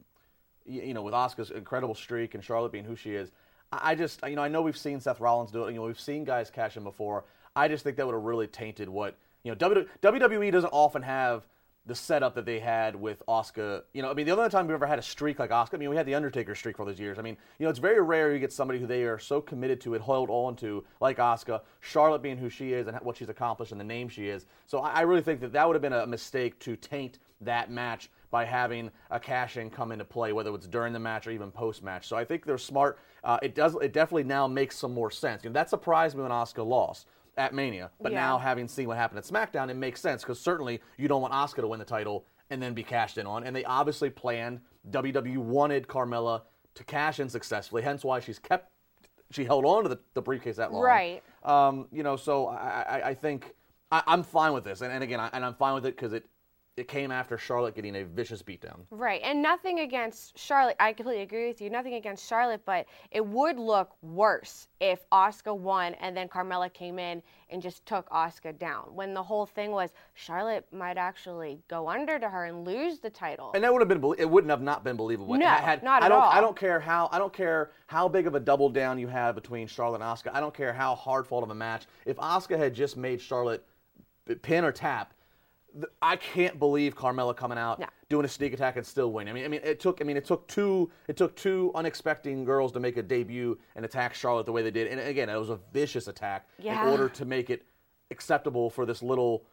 you, 0.66 0.82
you, 0.82 0.94
know, 0.94 1.02
with 1.02 1.14
Asuka's 1.14 1.50
incredible 1.50 1.94
streak 1.94 2.34
and 2.34 2.44
Charlotte 2.44 2.72
being 2.72 2.84
who 2.84 2.96
she 2.96 3.14
is. 3.14 3.32
I, 3.72 3.92
I 3.92 3.94
just, 3.94 4.20
you 4.26 4.36
know, 4.36 4.42
I 4.42 4.48
know 4.48 4.62
we've 4.62 4.76
seen 4.76 5.00
Seth 5.00 5.20
Rollins 5.20 5.50
do 5.50 5.64
it. 5.64 5.72
You 5.72 5.76
know, 5.76 5.86
we've 5.86 6.00
seen 6.00 6.24
guys 6.24 6.50
cash 6.50 6.76
in 6.76 6.84
before. 6.84 7.24
I 7.56 7.68
just 7.68 7.84
think 7.84 7.96
that 7.96 8.06
would 8.06 8.14
have 8.14 8.22
really 8.22 8.46
tainted 8.46 8.88
what 8.88 9.16
you 9.42 9.52
know. 9.52 9.56
WWE 9.56 10.52
doesn't 10.52 10.70
often 10.70 11.02
have 11.02 11.46
the 11.87 11.94
setup 11.94 12.34
that 12.34 12.44
they 12.44 12.58
had 12.58 12.94
with 12.94 13.22
Asuka. 13.26 13.82
You 13.94 14.02
know, 14.02 14.10
I 14.10 14.14
mean, 14.14 14.26
the 14.26 14.37
only 14.37 14.49
time 14.50 14.66
we've 14.66 14.75
ever 14.75 14.87
had 14.87 14.99
a 14.99 15.02
streak 15.02 15.38
like 15.38 15.50
Asuka. 15.50 15.75
I 15.75 15.76
mean, 15.78 15.90
we 15.90 15.96
had 15.96 16.06
the 16.06 16.14
Undertaker 16.14 16.54
streak 16.54 16.76
for 16.76 16.84
those 16.84 17.00
years. 17.00 17.18
I 17.18 17.22
mean, 17.22 17.37
you 17.58 17.64
know, 17.64 17.70
it's 17.70 17.78
very 17.78 18.00
rare 18.00 18.32
you 18.32 18.38
get 18.38 18.52
somebody 18.52 18.78
who 18.78 18.87
they 18.87 19.04
are 19.04 19.18
so 19.18 19.40
committed 19.40 19.80
to 19.82 19.94
it, 19.94 20.02
held 20.02 20.28
on 20.30 20.56
to, 20.56 20.84
like 21.00 21.18
Asuka. 21.18 21.62
Charlotte 21.80 22.22
being 22.22 22.37
who 22.37 22.49
she 22.49 22.72
is 22.72 22.87
and 22.87 22.96
what 22.99 23.16
she's 23.16 23.28
accomplished 23.28 23.72
and 23.72 23.80
the 23.80 23.84
name 23.84 24.08
she 24.08 24.28
is. 24.28 24.46
So 24.66 24.80
I, 24.80 24.90
I 24.90 25.00
really 25.02 25.22
think 25.22 25.40
that 25.40 25.52
that 25.52 25.66
would 25.66 25.75
have 25.75 25.82
been 25.82 25.92
a 25.92 26.06
mistake 26.06 26.58
to 26.60 26.76
taint 26.76 27.18
that 27.40 27.70
match 27.70 28.10
by 28.30 28.44
having 28.44 28.90
a 29.10 29.18
cash 29.18 29.56
in 29.56 29.70
come 29.70 29.90
into 29.90 30.04
play, 30.04 30.32
whether 30.32 30.54
it's 30.54 30.66
during 30.66 30.92
the 30.92 30.99
match 30.99 31.26
or 31.26 31.30
even 31.30 31.50
post 31.50 31.82
match. 31.82 32.06
So 32.06 32.16
I 32.16 32.25
think 32.25 32.44
they're 32.44 32.58
smart. 32.58 32.99
Uh, 33.25 33.38
it 33.42 33.54
does. 33.54 33.75
It 33.82 33.92
definitely 33.92 34.25
now 34.25 34.46
makes 34.46 34.76
some 34.76 34.94
more 34.94 35.10
sense. 35.10 35.42
You 35.42 35.50
know, 35.50 35.54
that 35.54 35.70
surprised 35.70 36.16
me 36.16 36.22
when 36.22 36.30
Asuka 36.30 36.64
lost 36.64 37.06
at 37.40 37.54
Mania. 37.54 37.90
But 38.00 38.12
yeah. 38.12 38.20
now, 38.20 38.38
having 38.38 38.68
seen 38.68 38.87
what 38.87 38.99
happened 38.99 39.18
at 39.18 39.25
SmackDown, 39.25 39.70
it 39.70 39.75
makes 39.75 40.00
sense 40.00 40.23
because 40.23 40.38
certainly 40.38 40.80
you 40.99 41.09
don't 41.09 41.23
want 41.23 41.32
Asuka 41.32 41.62
to 41.62 41.68
win 41.68 41.78
the 41.78 41.87
title 41.87 42.26
and 42.50 42.62
then 42.62 42.75
be 42.75 42.82
cashed 42.82 43.16
in 43.16 43.26
on. 43.26 43.44
And 43.44 43.56
they 43.56 43.64
obviously 43.64 44.11
planned. 44.11 44.61
WWE 44.90 45.38
wanted 45.38 45.88
Carmella 45.88 46.42
to 46.75 46.85
cash 46.85 47.18
in 47.18 47.28
successfully, 47.28 47.82
hence 47.82 48.04
why 48.04 48.20
she's 48.20 48.38
kept. 48.38 48.70
She 49.30 49.44
held 49.44 49.64
on 49.64 49.85
to 49.85 49.88
the, 49.88 49.99
the 50.14 50.23
briefcase 50.23 50.56
that 50.56 50.73
long. 50.73 50.82
Right. 50.82 51.23
Um, 51.44 51.88
you 51.90 52.02
know, 52.02 52.16
so 52.16 52.49
I, 52.49 52.85
I, 52.88 53.09
I 53.09 53.14
think 53.14 53.54
I, 53.90 54.02
am 54.06 54.23
fine 54.23 54.52
with 54.52 54.64
this, 54.64 54.82
and, 54.82 54.92
and 54.92 55.02
again, 55.02 55.20
I, 55.20 55.30
and 55.32 55.44
I'm 55.44 55.54
fine 55.54 55.75
with 55.75 55.87
it 55.87 55.97
because 55.97 56.12
it 56.12 56.26
it 56.80 56.88
came 56.88 57.10
after 57.10 57.37
Charlotte 57.37 57.75
getting 57.75 57.96
a 57.96 58.04
vicious 58.04 58.42
beatdown. 58.42 58.80
Right, 58.90 59.20
and 59.22 59.42
nothing 59.42 59.80
against 59.80 60.38
Charlotte. 60.38 60.76
I 60.80 60.92
completely 60.92 61.22
agree 61.22 61.46
with 61.46 61.60
you. 61.60 61.68
Nothing 61.68 61.94
against 61.94 62.26
Charlotte, 62.26 62.62
but 62.64 62.87
it 63.10 63.25
would 63.25 63.58
look 63.58 63.90
worse 64.02 64.66
if 64.80 65.08
Asuka 65.10 65.56
won 65.56 65.94
and 65.94 66.16
then 66.16 66.26
Carmella 66.26 66.72
came 66.72 66.99
in 66.99 67.22
and 67.50 67.60
just 67.60 67.84
took 67.84 68.08
Asuka 68.08 68.58
down. 68.58 68.94
When 68.94 69.12
the 69.12 69.22
whole 69.22 69.44
thing 69.44 69.72
was 69.72 69.90
Charlotte 70.14 70.66
might 70.72 70.96
actually 70.96 71.60
go 71.68 71.88
under 71.88 72.18
to 72.18 72.28
her 72.28 72.46
and 72.46 72.64
lose 72.64 72.99
the 72.99 73.10
title. 73.10 73.50
And 73.54 73.62
that 73.62 73.72
would 73.72 73.82
have 73.82 73.88
been 73.88 74.14
it 74.18 74.28
wouldn't 74.28 74.50
have 74.50 74.62
not 74.62 74.82
been 74.82 74.96
believable. 74.96 75.34
No, 75.34 75.46
had, 75.46 75.82
not 75.82 76.02
at 76.02 76.06
I 76.06 76.08
don't, 76.08 76.22
all. 76.22 76.30
I 76.30 76.40
don't 76.40 76.56
care 76.56 76.80
how 76.80 77.10
I 77.12 77.18
don't 77.18 77.32
care 77.32 77.72
how 77.88 78.08
big 78.08 78.26
of 78.26 78.34
a 78.34 78.40
double 78.40 78.70
down 78.70 78.99
you 78.99 79.08
have 79.08 79.34
between 79.34 79.66
Charlotte 79.66 80.00
and 80.00 80.04
Asuka. 80.04 80.30
I 80.32 80.40
don't 80.40 80.54
care 80.54 80.72
how 80.72 80.94
hard 80.94 81.26
fought 81.26 81.42
of 81.42 81.50
a 81.50 81.54
match. 81.54 81.84
If 82.06 82.16
Asuka 82.16 82.56
had 82.56 82.75
just 82.75 82.96
made 82.96 83.20
Charlotte 83.20 83.66
pin 84.42 84.64
or 84.64 84.72
tap 84.72 85.12
I 86.02 86.16
can't 86.16 86.58
believe 86.58 86.96
Carmella 86.96 87.36
coming 87.36 87.58
out 87.58 87.78
No. 87.78 87.86
doing 88.08 88.24
a 88.24 88.28
sneak 88.28 88.52
attack 88.52 88.76
and 88.76 88.84
still 88.86 89.12
winning. 89.12 89.30
I 89.30 89.34
mean, 89.34 89.44
I 89.44 89.48
mean, 89.48 89.60
it 89.62 89.80
took 89.80 90.00
I 90.00 90.04
mean, 90.04 90.16
it 90.16 90.24
took 90.24 90.46
two 90.48 90.90
it 91.08 91.16
took 91.16 91.36
two 91.36 91.70
unexpected 91.74 92.44
girls 92.44 92.72
to 92.72 92.80
make 92.80 92.96
a 92.96 93.02
debut 93.02 93.58
and 93.76 93.84
attack 93.84 94.14
Charlotte 94.14 94.46
the 94.46 94.52
way 94.52 94.62
they 94.62 94.70
did. 94.70 94.88
And 94.88 95.00
again, 95.00 95.28
it 95.28 95.36
was 95.36 95.50
a 95.50 95.58
vicious 95.72 96.08
attack 96.08 96.46
Yeah. 96.58 96.82
in 96.82 96.88
order 96.90 97.08
to 97.08 97.24
make 97.24 97.50
it 97.50 97.64
acceptable 98.10 98.70
for 98.70 98.84
this 98.86 99.02
little. 99.02 99.44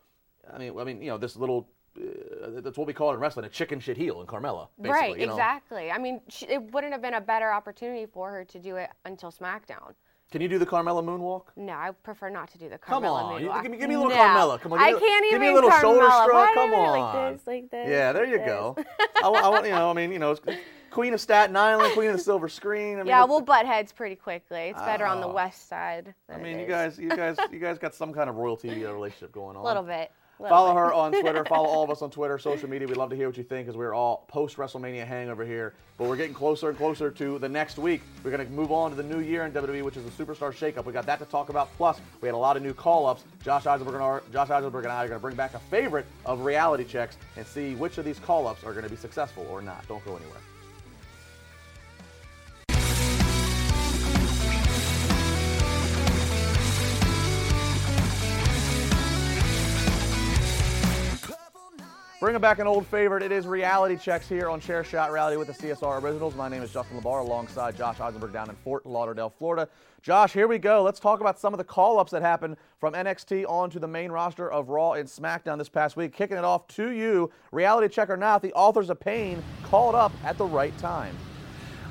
I 0.52 0.58
mean, 0.58 0.78
I 0.80 0.84
mean, 0.84 1.02
you 1.02 1.10
know, 1.10 1.18
this 1.18 1.36
little. 1.36 1.70
Uh, 1.98 2.62
that's 2.62 2.78
what 2.78 2.86
we 2.86 2.94
call 2.94 3.10
it 3.10 3.16
in 3.16 3.20
wrestling, 3.20 3.46
a 3.46 3.50
chicken 3.50 3.80
shit 3.80 3.98
heel 3.98 4.22
in 4.22 4.28
Carmella. 4.28 4.68
Basically, 4.80 4.92
right, 4.92 5.20
you 5.20 5.26
know? 5.26 5.34
exactly. 5.34 5.90
I 5.90 5.98
mean, 5.98 6.22
it 6.48 6.62
wouldn't 6.72 6.94
have 6.94 7.02
been 7.02 7.16
a 7.16 7.22
better 7.22 7.52
opportunity 7.52 8.06
for 8.06 8.30
her 8.30 8.46
to 8.46 8.60
do 8.60 8.76
it 8.76 8.92
until 9.06 9.32
SmackDown. 9.32 9.96
Can 10.32 10.42
you 10.42 10.50
do 10.50 10.60
the 10.60 10.66
Carmella 10.66 11.02
moonwalk? 11.04 11.44
No, 11.56 11.72
I 11.74 11.92
prefer 12.04 12.30
not 12.30 12.52
to 12.52 12.58
do 12.58 12.68
the 12.68 12.78
Carmella 12.78 12.86
Come 12.90 13.06
on, 13.06 13.42
you- 13.42 13.50
moonwalk. 13.50 13.62
give 13.64 13.72
me- 13.72 13.78
give 13.78 13.88
me 13.90 13.96
a 13.96 14.00
little 14.00 14.12
No. 14.14 14.18
Carmella. 14.22 14.60
Come 14.60 14.74
on, 14.74 14.80
give 14.80 14.88
I 14.88 14.92
me 14.92 14.98
a- 14.98 15.00
can't 15.00 15.24
give 15.24 15.32
even 15.34 15.42
me 15.42 15.48
a 15.48 15.54
little 15.54 15.70
Carmella. 15.70 15.82
shoulder 15.82 16.10
shrug. 16.26 16.54
Come 16.54 16.74
on. 16.74 17.00
Like 17.00 17.38
this, 17.38 17.48
like 17.48 17.72
this, 17.72 17.88
Yeah, 17.90 18.12
there 18.12 18.26
you 18.26 18.38
this? 18.40 18.46
go. 18.48 18.76
I, 19.24 19.30
want- 19.30 19.46
I 19.46 19.50
want, 19.50 19.66
you 19.66 19.72
know, 19.72 19.90
I 19.90 19.94
mean, 19.94 20.12
you 20.12 20.20
know, 20.20 20.32
it's 20.32 20.42
Queen 20.92 21.14
of 21.14 21.22
Staten 21.22 21.56
Island, 21.56 21.94
Queen 21.94 22.10
of 22.10 22.18
the 22.18 22.22
Silver 22.24 22.50
Screen. 22.50 22.96
I 22.96 22.98
mean, 22.98 23.08
Yeah, 23.08 23.24
we'll 23.24 23.40
butt 23.42 23.66
heads 23.66 23.92
pretty 23.94 24.16
quickly. 24.16 24.70
It's 24.70 24.82
better 24.82 25.06
on 25.06 25.22
the 25.22 25.28
Oh. 25.28 25.34
west 25.34 25.70
side. 25.70 26.14
I 26.30 26.38
mean, 26.38 26.60
you 26.60 26.66
guys, 26.66 26.98
you 27.00 27.10
guys, 27.10 27.38
you 27.52 27.60
guys 27.60 27.78
got 27.78 27.94
some 27.96 28.12
kind 28.14 28.30
of 28.30 28.36
royalty 28.36 28.86
uh, 28.86 28.92
relationship 28.92 29.32
going 29.32 29.56
on. 29.56 29.64
A 29.64 29.66
little 29.66 29.84
bit. 29.84 30.12
Follow 30.38 30.74
bit. 30.74 30.78
her 30.78 30.94
on 30.94 31.12
Twitter. 31.12 31.44
Follow 31.46 31.68
all 31.68 31.84
of 31.84 31.90
us 31.90 32.02
on 32.02 32.12
Twitter, 32.12 32.38
social 32.38 32.70
media. 32.70 32.88
We'd 32.88 32.98
love 32.98 33.10
to 33.10 33.16
hear 33.16 33.28
what 33.28 33.38
you 33.38 33.44
think, 33.44 33.66
because 33.66 33.78
we're 33.78 33.94
all 33.94 34.26
post 34.28 34.58
WrestleMania 34.58 35.06
hangover 35.06 35.46
here. 35.46 35.74
But 35.98 36.08
we're 36.08 36.16
getting 36.16 36.34
closer 36.34 36.70
and 36.70 36.78
closer 36.78 37.10
to 37.10 37.40
the 37.40 37.50
next 37.50 37.78
week. 37.78 38.02
We're 38.24 38.32
going 38.32 38.46
to 38.46 38.54
move 38.54 38.72
on 38.72 38.92
to 38.92 38.96
the 38.96 39.04
new 39.04 39.20
year 39.20 39.46
in 39.46 39.52
WWE, 39.52 39.84
which 39.84 39.98
is 39.98 40.04
the 40.04 40.26
Superstar 40.26 40.54
Shakeup. 40.54 40.86
We 40.86 40.94
got 40.94 41.08
that 41.08 41.20
to 41.20 41.26
talk 41.26 41.50
about. 41.50 41.70
Plus, 41.76 42.00
we 42.22 42.28
had 42.28 42.36
a 42.36 42.38
lot 42.38 42.56
of 42.56 42.62
new 42.62 42.74
call-ups. 42.74 43.24
Josh 43.44 43.66
Eisenberg 43.66 43.96
and 43.96 44.04
our, 44.04 44.22
Josh 44.32 44.52
Eisenberg 44.52 44.84
and 44.84 44.94
I 44.94 45.06
are 45.06 45.08
going 45.08 45.20
to 45.20 45.22
bring 45.22 45.36
back 45.36 45.56
a 45.56 45.60
favorite 45.60 46.06
of 46.26 46.42
reality 46.42 46.84
checks 46.84 47.18
and 47.36 47.46
see 47.46 47.74
which 47.76 47.98
of 47.98 48.06
these 48.06 48.20
call-ups 48.20 48.64
are 48.64 48.74
going 48.74 48.84
to 48.84 48.92
be 48.92 48.96
successful 48.96 49.48
or 49.50 49.62
not. 49.62 49.88
Don't 49.88 50.06
go 50.06 50.16
anywhere. 50.16 50.42
Bringing 62.20 62.42
back 62.42 62.58
an 62.58 62.66
old 62.66 62.88
favorite, 62.88 63.22
it 63.22 63.32
is 63.32 63.46
reality 63.46 63.96
checks 63.96 64.28
here 64.28 64.50
on 64.50 64.60
Chair 64.60 64.84
Shot 64.84 65.12
Reality 65.12 65.38
with 65.38 65.46
the 65.46 65.54
CSR 65.54 66.02
Originals. 66.02 66.34
My 66.34 66.50
name 66.50 66.64
is 66.64 66.74
Justin 66.74 67.00
LaBar 67.00 67.24
alongside 67.24 67.78
Josh 67.78 68.00
Eisenberg 68.00 68.34
down 68.34 68.50
in 68.50 68.56
Fort 68.56 68.88
Lauderdale, 68.88 69.30
Florida. 69.30 69.70
Josh, 70.02 70.34
here 70.34 70.48
we 70.48 70.58
go. 70.58 70.82
Let's 70.82 71.00
talk 71.00 71.20
about 71.22 71.40
some 71.40 71.54
of 71.54 71.60
the 71.60 71.64
call 71.64 72.00
ups 72.00 72.12
that 72.14 72.24
happened 72.24 72.58
from 72.80 72.96
NXT 72.96 73.48
onto 73.48 73.78
the 73.78 73.88
main 73.88 74.12
roster 74.12 74.52
of 74.52 74.70
Raw 74.70 74.94
and 74.94 75.08
SmackDown 75.08 75.60
this 75.60 75.70
past 75.70 75.96
week. 75.96 76.12
Kicking 76.12 76.38
it 76.38 76.44
off 76.44 76.68
to 76.70 76.90
you, 76.90 77.30
reality 77.52 77.88
check 77.88 78.10
or 78.10 78.18
not, 78.18 78.42
the 78.42 78.54
authors 78.54 78.90
of 78.90 79.00
pain 79.00 79.44
called 79.62 79.94
up 79.94 80.12
at 80.24 80.40
the 80.40 80.46
right 80.46 80.76
time. 80.80 81.16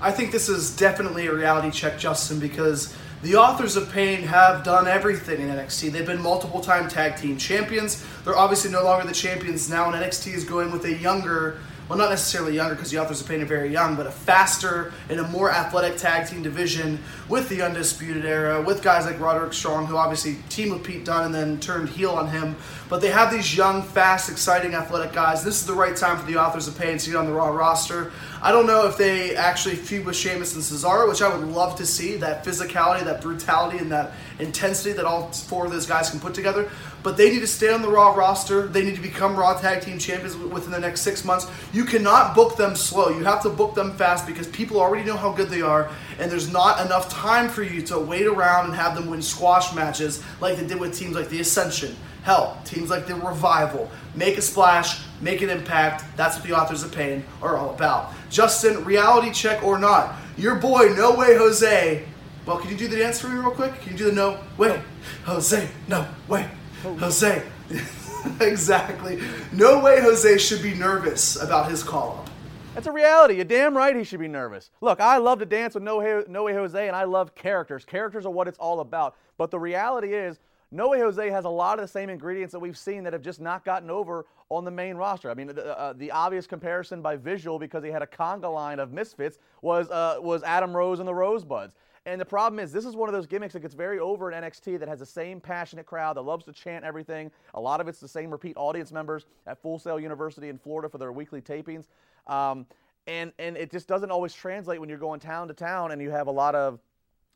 I 0.00 0.10
think 0.10 0.32
this 0.32 0.48
is 0.48 0.74
definitely 0.74 1.28
a 1.28 1.34
reality 1.34 1.70
check, 1.70 2.00
Justin, 2.00 2.40
because 2.40 2.96
the 3.26 3.34
authors 3.34 3.74
of 3.74 3.90
pain 3.90 4.22
have 4.22 4.62
done 4.62 4.86
everything 4.86 5.40
in 5.40 5.48
NXT. 5.48 5.90
They've 5.90 6.06
been 6.06 6.22
multiple 6.22 6.60
time 6.60 6.88
tag 6.88 7.16
team 7.16 7.36
champions. 7.36 8.06
They're 8.24 8.36
obviously 8.36 8.70
no 8.70 8.84
longer 8.84 9.04
the 9.04 9.12
champions 9.12 9.68
now, 9.68 9.90
and 9.90 10.00
NXT 10.00 10.32
is 10.32 10.44
going 10.44 10.70
with 10.70 10.84
a 10.84 10.94
younger, 10.94 11.58
well, 11.88 11.98
not 11.98 12.10
necessarily 12.10 12.54
younger 12.54 12.76
because 12.76 12.92
the 12.92 12.98
authors 12.98 13.20
of 13.20 13.26
pain 13.26 13.42
are 13.42 13.46
very 13.46 13.72
young, 13.72 13.96
but 13.96 14.06
a 14.06 14.12
faster 14.12 14.92
and 15.08 15.18
a 15.18 15.26
more 15.26 15.50
athletic 15.50 15.96
tag 15.96 16.28
team 16.28 16.44
division 16.44 17.00
with 17.28 17.48
the 17.48 17.62
Undisputed 17.62 18.24
Era, 18.24 18.62
with 18.62 18.80
guys 18.80 19.06
like 19.06 19.18
Roderick 19.18 19.54
Strong, 19.54 19.86
who 19.86 19.96
obviously 19.96 20.36
teamed 20.48 20.74
with 20.74 20.84
Pete 20.84 21.04
Dunne 21.04 21.24
and 21.24 21.34
then 21.34 21.58
turned 21.58 21.88
heel 21.88 22.12
on 22.12 22.28
him. 22.28 22.54
But 22.88 23.00
they 23.00 23.10
have 23.10 23.32
these 23.32 23.56
young, 23.56 23.82
fast, 23.82 24.30
exciting, 24.30 24.74
athletic 24.74 25.12
guys. 25.12 25.42
This 25.42 25.60
is 25.60 25.66
the 25.66 25.74
right 25.74 25.96
time 25.96 26.16
for 26.16 26.26
the 26.30 26.36
authors 26.36 26.68
of 26.68 26.78
pain 26.78 26.96
to 26.98 27.10
get 27.10 27.16
on 27.16 27.26
the 27.26 27.32
Raw 27.32 27.48
roster. 27.48 28.12
I 28.42 28.52
don't 28.52 28.66
know 28.66 28.86
if 28.86 28.96
they 28.98 29.34
actually 29.34 29.76
feud 29.76 30.04
with 30.04 30.14
Sheamus 30.14 30.54
and 30.54 30.62
Cesaro, 30.62 31.08
which 31.08 31.22
I 31.22 31.34
would 31.34 31.48
love 31.48 31.76
to 31.76 31.86
see 31.86 32.16
that 32.16 32.44
physicality, 32.44 33.04
that 33.04 33.22
brutality, 33.22 33.78
and 33.78 33.90
that 33.90 34.12
intensity 34.38 34.92
that 34.92 35.04
all 35.04 35.32
four 35.32 35.64
of 35.64 35.72
those 35.72 35.86
guys 35.86 36.10
can 36.10 36.20
put 36.20 36.34
together. 36.34 36.70
But 37.02 37.16
they 37.16 37.30
need 37.30 37.40
to 37.40 37.46
stay 37.46 37.72
on 37.72 37.82
the 37.82 37.88
Raw 37.88 38.14
roster. 38.14 38.66
They 38.66 38.84
need 38.84 38.96
to 38.96 39.00
become 39.00 39.36
Raw 39.36 39.58
Tag 39.58 39.82
Team 39.82 39.98
Champions 39.98 40.36
within 40.36 40.70
the 40.70 40.80
next 40.80 41.00
six 41.00 41.24
months. 41.24 41.46
You 41.72 41.84
cannot 41.84 42.34
book 42.34 42.56
them 42.56 42.76
slow. 42.76 43.08
You 43.08 43.24
have 43.24 43.42
to 43.42 43.48
book 43.48 43.74
them 43.74 43.92
fast 43.96 44.26
because 44.26 44.48
people 44.48 44.80
already 44.80 45.04
know 45.04 45.16
how 45.16 45.32
good 45.32 45.48
they 45.48 45.62
are, 45.62 45.90
and 46.18 46.30
there's 46.30 46.52
not 46.52 46.84
enough 46.84 47.08
time 47.08 47.48
for 47.48 47.62
you 47.62 47.80
to 47.82 47.98
wait 47.98 48.26
around 48.26 48.66
and 48.66 48.74
have 48.74 48.94
them 48.94 49.08
win 49.08 49.22
squash 49.22 49.74
matches 49.74 50.22
like 50.40 50.56
they 50.56 50.66
did 50.66 50.80
with 50.80 50.94
teams 50.94 51.14
like 51.14 51.28
the 51.28 51.40
Ascension. 51.40 51.96
Hell, 52.26 52.60
teams 52.64 52.90
like 52.90 53.06
the 53.06 53.14
Revival. 53.14 53.88
Make 54.16 54.36
a 54.36 54.42
splash, 54.42 55.00
make 55.20 55.42
an 55.42 55.48
impact. 55.48 56.02
That's 56.16 56.34
what 56.34 56.44
the 56.44 56.56
authors 56.56 56.82
of 56.82 56.90
pain 56.90 57.24
are 57.40 57.56
all 57.56 57.72
about. 57.72 58.12
Justin, 58.30 58.84
reality 58.84 59.30
check 59.30 59.62
or 59.62 59.78
not, 59.78 60.16
your 60.36 60.56
boy, 60.56 60.92
No 60.96 61.14
Way 61.14 61.36
Jose. 61.36 62.04
Well, 62.44 62.58
can 62.58 62.72
you 62.72 62.76
do 62.76 62.88
the 62.88 62.96
dance 62.96 63.20
for 63.20 63.28
me 63.28 63.38
real 63.38 63.52
quick? 63.52 63.80
Can 63.80 63.92
you 63.92 63.98
do 63.98 64.04
the 64.06 64.12
No 64.12 64.40
Way 64.56 64.82
Jose? 65.24 65.68
No 65.86 66.04
Way 66.26 66.50
Jose. 66.82 67.44
exactly. 68.40 69.20
No 69.52 69.78
Way 69.78 70.00
Jose 70.00 70.38
should 70.38 70.64
be 70.64 70.74
nervous 70.74 71.40
about 71.40 71.70
his 71.70 71.84
call 71.84 72.18
up. 72.18 72.30
That's 72.74 72.88
a 72.88 72.92
reality. 72.92 73.36
You're 73.36 73.44
damn 73.44 73.76
right 73.76 73.94
he 73.94 74.02
should 74.02 74.18
be 74.18 74.26
nervous. 74.26 74.72
Look, 74.80 75.00
I 75.00 75.18
love 75.18 75.38
to 75.38 75.46
dance 75.46 75.74
with 75.74 75.84
No 75.84 75.98
Way, 75.98 76.24
no 76.26 76.42
Way 76.42 76.54
Jose, 76.54 76.88
and 76.88 76.96
I 76.96 77.04
love 77.04 77.36
characters. 77.36 77.84
Characters 77.84 78.26
are 78.26 78.32
what 78.32 78.48
it's 78.48 78.58
all 78.58 78.80
about. 78.80 79.14
But 79.38 79.52
the 79.52 79.60
reality 79.60 80.12
is, 80.12 80.40
No 80.72 80.88
Way 80.88 81.00
Jose 81.00 81.30
has 81.30 81.44
a 81.44 81.48
lot 81.48 81.78
of 81.78 81.84
the 81.84 81.88
same 81.88 82.10
ingredients 82.10 82.52
that 82.52 82.58
we've 82.58 82.76
seen 82.76 83.04
that 83.04 83.12
have 83.12 83.22
just 83.22 83.40
not 83.40 83.64
gotten 83.64 83.90
over 83.90 84.26
on 84.48 84.64
the 84.64 84.70
main 84.70 84.96
roster. 84.96 85.30
I 85.30 85.34
mean, 85.34 85.48
the, 85.48 85.78
uh, 85.78 85.92
the 85.92 86.10
obvious 86.10 86.46
comparison 86.46 87.02
by 87.02 87.16
visual, 87.16 87.58
because 87.58 87.84
he 87.84 87.90
had 87.90 88.02
a 88.02 88.06
conga 88.06 88.52
line 88.52 88.80
of 88.80 88.92
misfits, 88.92 89.38
was 89.62 89.88
uh, 89.90 90.16
was 90.20 90.42
Adam 90.42 90.76
Rose 90.76 90.98
and 90.98 91.06
the 91.06 91.14
Rosebuds. 91.14 91.74
And 92.04 92.20
the 92.20 92.24
problem 92.24 92.60
is, 92.60 92.72
this 92.72 92.84
is 92.84 92.94
one 92.94 93.08
of 93.08 93.12
those 93.12 93.26
gimmicks 93.26 93.52
that 93.54 93.60
gets 93.60 93.74
very 93.74 93.98
over 93.98 94.30
in 94.30 94.42
NXT 94.42 94.78
that 94.78 94.88
has 94.88 95.00
the 95.00 95.06
same 95.06 95.40
passionate 95.40 95.86
crowd 95.86 96.16
that 96.16 96.22
loves 96.22 96.44
to 96.44 96.52
chant 96.52 96.84
everything. 96.84 97.32
A 97.54 97.60
lot 97.60 97.80
of 97.80 97.88
it's 97.88 97.98
the 97.98 98.06
same 98.06 98.30
repeat 98.30 98.56
audience 98.56 98.92
members 98.92 99.26
at 99.48 99.60
Full 99.60 99.78
Sail 99.80 99.98
University 99.98 100.48
in 100.48 100.56
Florida 100.56 100.88
for 100.88 100.98
their 100.98 101.10
weekly 101.10 101.40
tapings. 101.40 101.86
Um, 102.28 102.64
and, 103.08 103.32
and 103.40 103.56
it 103.56 103.72
just 103.72 103.88
doesn't 103.88 104.10
always 104.10 104.32
translate 104.32 104.78
when 104.78 104.88
you're 104.88 104.98
going 104.98 105.18
town 105.18 105.48
to 105.48 105.54
town 105.54 105.90
and 105.90 106.00
you 106.00 106.10
have 106.10 106.28
a 106.28 106.30
lot 106.32 106.54
of 106.54 106.78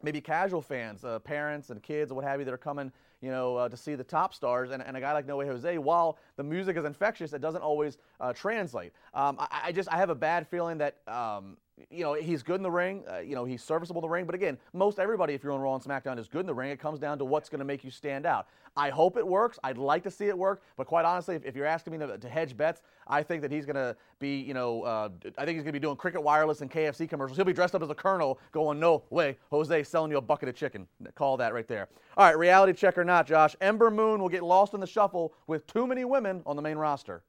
maybe 0.02 0.20
casual 0.20 0.62
fans, 0.62 1.04
uh, 1.04 1.18
parents 1.18 1.70
and 1.70 1.82
kids 1.82 2.12
what 2.12 2.24
have 2.24 2.40
you 2.40 2.44
that 2.44 2.54
are 2.54 2.58
coming, 2.58 2.92
you 3.20 3.30
know, 3.30 3.56
uh, 3.56 3.68
to 3.68 3.76
see 3.76 3.94
the 3.94 4.04
top 4.04 4.34
stars. 4.34 4.70
And, 4.70 4.82
and 4.82 4.96
a 4.96 5.00
guy 5.00 5.12
like 5.12 5.26
No 5.26 5.36
Way 5.36 5.46
Jose, 5.46 5.78
while 5.78 6.18
the 6.36 6.42
music 6.42 6.76
is 6.76 6.84
infectious, 6.84 7.32
it 7.32 7.40
doesn't 7.40 7.62
always 7.62 7.98
uh, 8.20 8.32
translate. 8.32 8.92
Um, 9.14 9.36
I, 9.38 9.60
I 9.64 9.72
just 9.72 9.88
I 9.92 9.96
have 9.96 10.10
a 10.10 10.14
bad 10.14 10.46
feeling 10.48 10.78
that. 10.78 10.96
Um, 11.06 11.56
you 11.90 12.02
know, 12.04 12.14
he's 12.14 12.42
good 12.42 12.56
in 12.56 12.62
the 12.62 12.70
ring. 12.70 13.04
Uh, 13.10 13.18
you 13.18 13.34
know, 13.34 13.44
he's 13.44 13.62
serviceable 13.62 14.00
in 14.00 14.08
the 14.08 14.12
ring. 14.12 14.26
But 14.26 14.34
again, 14.34 14.58
most 14.72 14.98
everybody, 14.98 15.34
if 15.34 15.42
you're 15.42 15.52
on 15.52 15.60
Raw 15.60 15.74
and 15.74 15.82
SmackDown, 15.82 16.18
is 16.18 16.28
good 16.28 16.40
in 16.40 16.46
the 16.46 16.54
ring. 16.54 16.70
It 16.70 16.78
comes 16.78 16.98
down 16.98 17.18
to 17.18 17.24
what's 17.24 17.48
going 17.48 17.60
to 17.60 17.64
make 17.64 17.84
you 17.84 17.90
stand 17.90 18.26
out. 18.26 18.46
I 18.76 18.90
hope 18.90 19.16
it 19.16 19.26
works. 19.26 19.58
I'd 19.64 19.78
like 19.78 20.02
to 20.04 20.10
see 20.10 20.26
it 20.26 20.38
work. 20.38 20.62
But 20.76 20.86
quite 20.86 21.04
honestly, 21.04 21.34
if, 21.34 21.44
if 21.44 21.56
you're 21.56 21.66
asking 21.66 21.92
me 21.92 21.98
to, 22.06 22.18
to, 22.18 22.28
hedge 22.28 22.56
bets, 22.56 22.82
I 23.08 23.22
think 23.22 23.42
that 23.42 23.50
he's 23.50 23.66
going 23.66 23.76
to 23.76 23.96
be, 24.20 24.40
you 24.40 24.54
know, 24.54 24.82
uh, 24.82 25.08
I 25.38 25.44
think 25.44 25.56
he's 25.56 25.64
going 25.64 25.66
to 25.66 25.72
be 25.72 25.80
doing 25.80 25.96
Cricket 25.96 26.22
Wireless 26.22 26.60
and 26.60 26.70
KFC 26.70 27.08
commercials. 27.08 27.36
He'll 27.36 27.44
be 27.44 27.52
dressed 27.52 27.74
up 27.74 27.82
as 27.82 27.90
a 27.90 27.94
colonel 27.94 28.38
going, 28.52 28.78
no 28.78 29.02
way, 29.10 29.36
Jose 29.50 29.82
selling 29.84 30.10
you 30.10 30.18
a 30.18 30.22
bucket 30.22 30.48
of 30.48 30.54
chicken. 30.54 30.86
Call 31.14 31.36
that 31.38 31.52
right 31.52 31.66
there. 31.66 31.88
All 32.16 32.26
right, 32.26 32.38
reality 32.38 32.72
check 32.72 32.96
or 32.98 33.04
not, 33.04 33.26
Josh. 33.26 33.56
Ember 33.60 33.90
Moon 33.90 34.20
will 34.20 34.28
get 34.28 34.44
lost 34.44 34.74
in 34.74 34.80
the 34.80 34.86
shuffle 34.86 35.34
with 35.46 35.66
too 35.66 35.86
many 35.86 36.04
women 36.04 36.42
on 36.46 36.56
the 36.56 36.62
main 36.62 36.76
roster. 36.76 37.22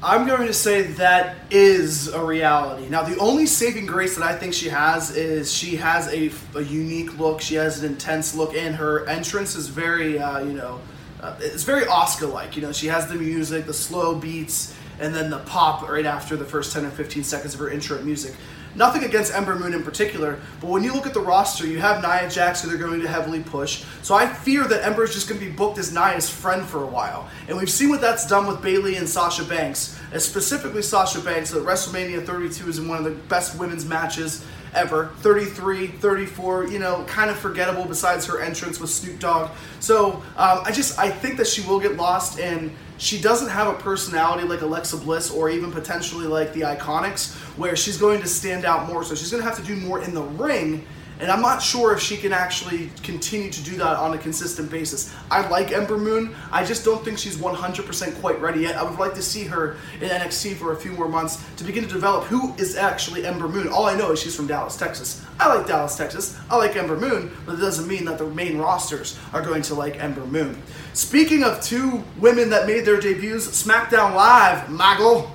I'm 0.00 0.28
going 0.28 0.46
to 0.46 0.54
say 0.54 0.82
that 0.82 1.38
is 1.50 2.06
a 2.08 2.24
reality. 2.24 2.88
Now, 2.88 3.02
the 3.02 3.18
only 3.18 3.46
saving 3.46 3.86
grace 3.86 4.16
that 4.16 4.24
I 4.24 4.36
think 4.36 4.54
she 4.54 4.68
has 4.68 5.16
is 5.16 5.52
she 5.52 5.74
has 5.74 6.06
a, 6.12 6.30
a 6.56 6.62
unique 6.62 7.18
look. 7.18 7.40
She 7.40 7.56
has 7.56 7.82
an 7.82 7.90
intense 7.90 8.32
look, 8.36 8.54
and 8.54 8.76
her 8.76 9.08
entrance 9.08 9.56
is 9.56 9.66
very, 9.66 10.20
uh, 10.20 10.38
you 10.38 10.52
know, 10.52 10.80
uh, 11.20 11.34
it's 11.40 11.64
very 11.64 11.84
Asuka-like. 11.86 12.54
You 12.54 12.62
know, 12.62 12.70
she 12.70 12.86
has 12.86 13.08
the 13.08 13.16
music, 13.16 13.66
the 13.66 13.74
slow 13.74 14.14
beats, 14.14 14.72
and 15.00 15.12
then 15.12 15.30
the 15.30 15.38
pop 15.38 15.88
right 15.88 16.06
after 16.06 16.36
the 16.36 16.44
first 16.44 16.72
10 16.72 16.86
or 16.86 16.90
15 16.90 17.24
seconds 17.24 17.54
of 17.54 17.60
her 17.60 17.68
intro 17.68 18.00
music. 18.02 18.36
Nothing 18.74 19.04
against 19.04 19.34
Ember 19.34 19.54
Moon 19.56 19.74
in 19.74 19.82
particular, 19.82 20.38
but 20.60 20.70
when 20.70 20.84
you 20.84 20.92
look 20.92 21.06
at 21.06 21.14
the 21.14 21.20
roster, 21.20 21.66
you 21.66 21.80
have 21.80 22.02
Nia 22.02 22.30
Jax 22.30 22.62
who 22.62 22.68
they're 22.68 22.78
going 22.78 23.00
to 23.00 23.08
heavily 23.08 23.42
push. 23.42 23.84
So 24.02 24.14
I 24.14 24.26
fear 24.26 24.64
that 24.64 24.84
Ember 24.84 25.04
is 25.04 25.14
just 25.14 25.28
going 25.28 25.40
to 25.40 25.46
be 25.46 25.52
booked 25.52 25.78
as 25.78 25.92
Nia's 25.92 26.28
friend 26.28 26.64
for 26.64 26.82
a 26.82 26.86
while. 26.86 27.28
And 27.48 27.56
we've 27.56 27.70
seen 27.70 27.88
what 27.88 28.00
that's 28.00 28.26
done 28.26 28.46
with 28.46 28.62
Bayley 28.62 28.96
and 28.96 29.08
Sasha 29.08 29.44
Banks, 29.44 29.98
and 30.12 30.20
specifically 30.20 30.82
Sasha 30.82 31.20
Banks. 31.20 31.52
At 31.54 31.62
WrestleMania 31.62 32.24
32 32.24 32.68
is 32.68 32.78
in 32.78 32.88
one 32.88 32.98
of 32.98 33.04
the 33.04 33.10
best 33.28 33.58
women's 33.58 33.84
matches 33.84 34.44
ever. 34.74 35.10
33, 35.18 35.88
34, 35.88 36.68
you 36.68 36.78
know, 36.78 37.04
kind 37.04 37.30
of 37.30 37.38
forgettable 37.38 37.84
besides 37.84 38.26
her 38.26 38.40
entrance 38.40 38.78
with 38.78 38.90
Snoop 38.90 39.18
Dogg. 39.18 39.50
So 39.80 40.22
um, 40.36 40.60
I 40.64 40.72
just, 40.72 40.98
I 40.98 41.10
think 41.10 41.36
that 41.38 41.46
she 41.46 41.62
will 41.62 41.80
get 41.80 41.96
lost 41.96 42.38
and 42.38 42.70
she 42.98 43.20
doesn't 43.20 43.48
have 43.48 43.68
a 43.68 43.78
personality 43.78 44.46
like 44.46 44.60
Alexa 44.60 44.96
Bliss 44.98 45.30
or 45.30 45.48
even 45.48 45.70
potentially 45.70 46.26
like 46.26 46.52
the 46.52 46.62
Iconics 46.62 47.34
where 47.56 47.76
she's 47.76 47.96
going 47.96 48.20
to 48.20 48.26
stand 48.26 48.64
out 48.64 48.88
more. 48.88 49.04
So 49.04 49.14
she's 49.14 49.30
going 49.30 49.42
to 49.42 49.48
have 49.48 49.58
to 49.58 49.64
do 49.64 49.76
more 49.76 50.02
in 50.02 50.12
the 50.12 50.22
ring 50.22 50.84
And 51.20 51.32
I'm 51.32 51.42
not 51.42 51.60
sure 51.60 51.92
if 51.92 52.00
she 52.00 52.16
can 52.16 52.32
actually 52.32 52.90
continue 53.02 53.50
to 53.50 53.64
do 53.64 53.76
that 53.76 53.96
on 53.96 54.14
a 54.14 54.18
consistent 54.18 54.70
basis. 54.70 55.12
I 55.30 55.46
like 55.48 55.72
Ember 55.72 55.98
Moon. 55.98 56.34
I 56.52 56.64
just 56.64 56.84
don't 56.84 57.04
think 57.04 57.18
she's 57.18 57.36
100% 57.36 58.20
quite 58.20 58.40
ready 58.40 58.60
yet. 58.60 58.76
I 58.76 58.84
would 58.84 58.98
like 59.00 59.14
to 59.14 59.22
see 59.22 59.44
her 59.44 59.76
in 60.00 60.08
NXT 60.08 60.54
for 60.54 60.72
a 60.72 60.76
few 60.76 60.92
more 60.92 61.08
months 61.08 61.44
to 61.56 61.64
begin 61.64 61.82
to 61.84 61.92
develop 61.92 62.24
who 62.24 62.54
is 62.54 62.76
actually 62.76 63.26
Ember 63.26 63.48
Moon. 63.48 63.68
All 63.68 63.86
I 63.86 63.96
know 63.96 64.12
is 64.12 64.20
she's 64.20 64.36
from 64.36 64.46
Dallas, 64.46 64.76
Texas. 64.76 65.24
I 65.40 65.52
like 65.52 65.66
Dallas, 65.66 65.96
Texas. 65.96 66.38
I 66.50 66.56
like 66.56 66.76
Ember 66.76 66.96
Moon, 66.96 67.36
but 67.44 67.56
it 67.56 67.60
doesn't 67.60 67.88
mean 67.88 68.04
that 68.04 68.18
the 68.18 68.26
main 68.28 68.58
rosters 68.58 69.18
are 69.32 69.42
going 69.42 69.62
to 69.62 69.74
like 69.74 70.00
Ember 70.00 70.24
Moon. 70.24 70.60
Speaking 70.92 71.42
of 71.42 71.60
two 71.60 72.04
women 72.18 72.48
that 72.50 72.66
made 72.66 72.84
their 72.84 73.00
debuts, 73.00 73.46
SmackDown 73.62 74.14
Live, 74.14 74.68
Maggle, 74.68 75.30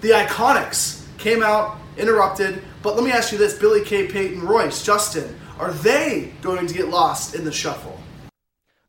the 0.00 0.10
Iconics 0.10 1.04
came 1.18 1.42
out, 1.42 1.78
interrupted, 1.96 2.62
but 2.82 2.94
let 2.94 3.04
me 3.04 3.10
ask 3.10 3.32
you 3.32 3.38
this 3.38 3.58
Billie 3.58 3.84
Kay 3.84 4.06
Peyton 4.06 4.42
Royce, 4.42 4.84
Justin, 4.84 5.38
are 5.58 5.72
they 5.72 6.32
going 6.42 6.66
to 6.66 6.74
get 6.74 6.88
lost 6.88 7.34
in 7.34 7.44
the 7.44 7.52
shuffle? 7.52 8.00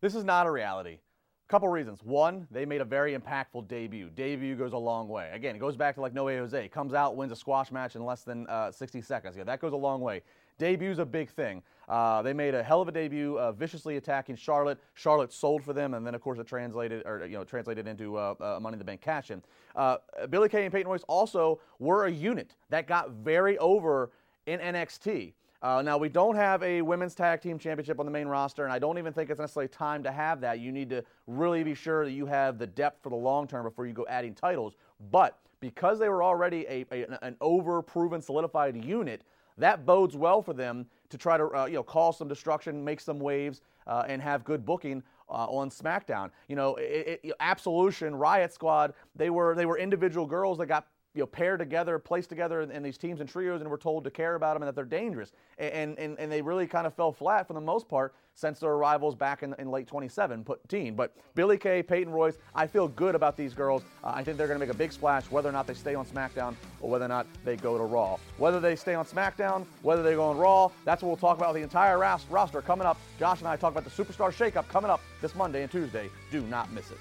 This 0.02 0.16
is 0.16 0.24
not 0.24 0.46
a 0.46 0.52
reality. 0.52 0.94
A 0.94 1.50
Couple 1.50 1.68
reasons. 1.68 2.04
One, 2.04 2.48
they 2.52 2.66
made 2.66 2.82
a 2.82 2.86
very 2.86 3.18
impactful 3.18 3.68
debut. 3.68 4.10
Debut 4.16 4.56
goes 4.56 4.74
a 4.74 4.78
long 4.78 5.08
way. 5.08 5.32
Again, 5.34 5.56
it 5.56 5.60
goes 5.60 5.76
back 5.76 5.96
to 5.96 6.02
like 6.02 6.14
Noe 6.14 6.28
Jose. 6.28 6.68
Comes 6.70 6.94
out, 6.94 7.16
wins 7.16 7.32
a 7.32 7.36
squash 7.36 7.72
match 7.72 7.96
in 7.96 8.06
less 8.06 8.22
than 8.22 8.48
uh, 8.48 8.72
60 8.72 9.02
seconds. 9.02 9.36
Yeah, 9.36 9.44
that 9.46 9.60
goes 9.60 9.74
a 9.74 9.78
long 9.78 10.02
way. 10.02 10.22
Debut's 10.60 11.00
a 11.00 11.06
big 11.06 11.32
thing. 11.32 11.64
Uh, 11.88 12.22
they 12.22 12.34
made 12.34 12.54
a 12.54 12.62
hell 12.62 12.82
of 12.82 12.88
a 12.88 12.92
debut, 12.92 13.40
uh, 13.40 13.52
viciously 13.52 13.98
attacking 13.98 14.36
Charlotte. 14.36 14.78
Charlotte 14.94 15.34
sold 15.34 15.64
for 15.64 15.74
them, 15.74 15.96
and 15.96 16.06
then 16.06 16.14
of 16.14 16.22
course 16.22 16.38
it 16.38 16.46
translated, 16.46 17.02
or 17.08 17.26
you 17.26 17.36
know, 17.36 17.44
translated 17.44 17.88
into 17.88 18.16
uh, 18.16 18.36
uh 18.40 18.60
Money 18.62 18.76
in 18.76 18.80
the 18.80 18.86
Bank 18.86 19.02
cash 19.02 19.32
in. 19.32 19.42
Uh, 19.76 19.98
Billie 20.30 20.50
Kay 20.50 20.66
and 20.66 20.72
Peyton 20.72 20.88
Royce 20.88 21.04
also 21.08 21.60
were 21.80 22.06
a 22.06 22.12
unit 22.12 22.54
that 22.70 22.86
got 22.86 23.10
very 23.10 23.58
over 23.58 24.12
in 24.46 24.60
NXT. 24.60 25.34
Uh, 25.62 25.82
now, 25.82 25.98
we 25.98 26.08
don't 26.08 26.36
have 26.36 26.64
a 26.64 26.82
women's 26.82 27.14
tag 27.14 27.42
team 27.42 27.60
championship 27.60 28.00
on 28.00 28.06
the 28.06 28.12
main 28.12 28.28
roster, 28.28 28.64
and 28.64 28.72
I 28.72 28.80
don't 28.80 28.98
even 28.98 29.12
think 29.12 29.30
it's 29.30 29.42
necessarily 29.42 29.68
time 29.68 30.04
to 30.04 30.12
have 30.12 30.40
that. 30.42 30.60
You 30.60 30.72
need 30.72 30.90
to 30.92 31.04
really 31.28 31.64
be 31.64 31.74
sure 31.74 32.06
that 32.06 32.12
you 32.12 32.26
have 32.28 32.58
the 32.58 32.68
depth 32.68 33.04
for 33.04 33.10
the 33.10 33.18
long 33.18 33.46
term 33.46 33.66
before 33.66 33.86
you 33.86 33.94
go 33.94 34.06
adding 34.08 34.34
titles. 34.34 34.76
But 35.12 35.38
because 35.60 36.00
they 36.00 36.08
were 36.08 36.24
already 36.24 36.66
a, 36.70 36.86
a 36.92 37.06
an 37.22 37.36
over 37.42 37.82
proven, 37.82 38.22
solidified 38.22 38.84
unit, 38.84 39.24
that 39.60 39.86
bodes 39.86 40.16
well 40.16 40.42
for 40.42 40.54
them 40.54 40.86
to 41.10 41.18
try 41.18 41.38
to 41.38 41.46
uh, 41.48 41.66
you 41.66 41.76
know 41.76 41.84
cause 41.84 42.18
some 42.18 42.28
destruction, 42.28 42.84
make 42.84 43.00
some 43.00 43.20
waves, 43.20 43.62
uh, 43.88 44.06
and 44.08 44.22
have 44.22 44.44
good 44.44 44.66
booking 44.66 45.04
uh, 45.30 45.46
on 45.46 45.70
SmackDown. 45.70 46.32
You 46.48 46.56
know, 46.56 46.76
it, 46.76 47.20
it, 47.24 47.34
Absolution, 47.40 48.16
Riot 48.16 48.54
Squad, 48.54 48.94
they 49.16 49.30
were 49.30 49.56
they 49.56 49.66
were 49.66 49.78
individual 49.78 50.26
girls 50.26 50.58
that 50.58 50.68
got 50.68 50.88
you 51.16 51.22
know, 51.22 51.26
paired 51.26 51.60
together, 51.60 51.98
placed 51.98 52.30
together 52.30 52.62
in, 52.62 52.72
in, 52.72 52.84
these 52.84 52.98
teams 52.98 53.20
and 53.20 53.28
trios, 53.30 53.62
and 53.62 53.70
we're 53.70 53.78
told 53.78 54.04
to 54.04 54.12
care 54.12 54.36
about 54.36 54.54
them 54.54 54.62
and 54.62 54.68
that 54.68 54.76
they're 54.76 54.86
dangerous. 54.86 55.32
And, 55.58 55.98
and, 55.98 56.20
and 56.20 56.32
they 56.32 56.42
really 56.42 56.68
kind 56.68 56.86
of 56.86 56.94
fell 56.94 57.12
flat 57.12 57.48
for 57.48 57.54
the 57.54 57.62
most 57.62 57.90
part 57.90 58.14
since 58.36 58.60
their 58.60 58.72
arrivals 58.72 59.16
back 59.16 59.42
in, 59.44 59.56
in 59.58 59.70
late 59.70 59.88
2017. 59.88 60.94
But 60.94 61.16
Billie 61.36 61.58
Kay, 61.58 61.82
Peyton 61.82 62.14
Royce, 62.14 62.38
I 62.54 62.68
feel 62.68 62.88
good 62.88 63.16
about 63.16 63.36
these 63.36 63.54
girls. 63.54 63.84
Uh, 64.04 64.12
I 64.16 64.24
think 64.24 64.38
they're 64.38 64.48
going 64.48 64.60
to 64.60 64.66
make 64.66 64.74
a 64.74 64.78
big 64.78 64.92
splash, 64.92 65.26
whether 65.32 65.50
or 65.50 65.52
not 65.52 65.66
they 65.68 65.74
stay 65.74 65.96
on 65.96 66.06
SmackDown 66.06 66.56
or 66.80 66.90
whether 66.90 67.06
or 67.06 67.10
not 67.10 67.26
they 67.44 67.56
go 67.56 67.78
to 67.78 67.84
Raw. 67.84 68.18
Whether 68.38 68.60
they 68.60 68.76
stay 68.76 68.94
on 68.94 69.06
SmackDown, 69.06 69.66
whether 69.82 70.04
they 70.04 70.14
go 70.14 70.30
on 70.30 70.38
Raw, 70.38 70.70
that's 70.86 71.02
what 71.02 71.10
we'll 71.10 71.18
talk 71.18 71.38
about 71.38 71.54
the 71.56 71.62
entire 71.62 71.98
roster 71.98 72.62
coming 72.62 72.86
up. 72.86 72.98
Josh 73.18 73.40
and 73.40 73.48
I 73.48 73.56
talk 73.56 73.72
about 73.72 73.84
the 73.84 74.04
Superstar 74.04 74.32
Shakeup 74.32 74.68
coming 74.68 74.92
up 74.92 75.02
this 75.22 75.36
Monday 75.36 75.64
and 75.64 75.72
Tuesday. 75.72 76.10
Do 76.32 76.42
not 76.44 76.72
miss 76.72 76.92
it. 76.92 76.98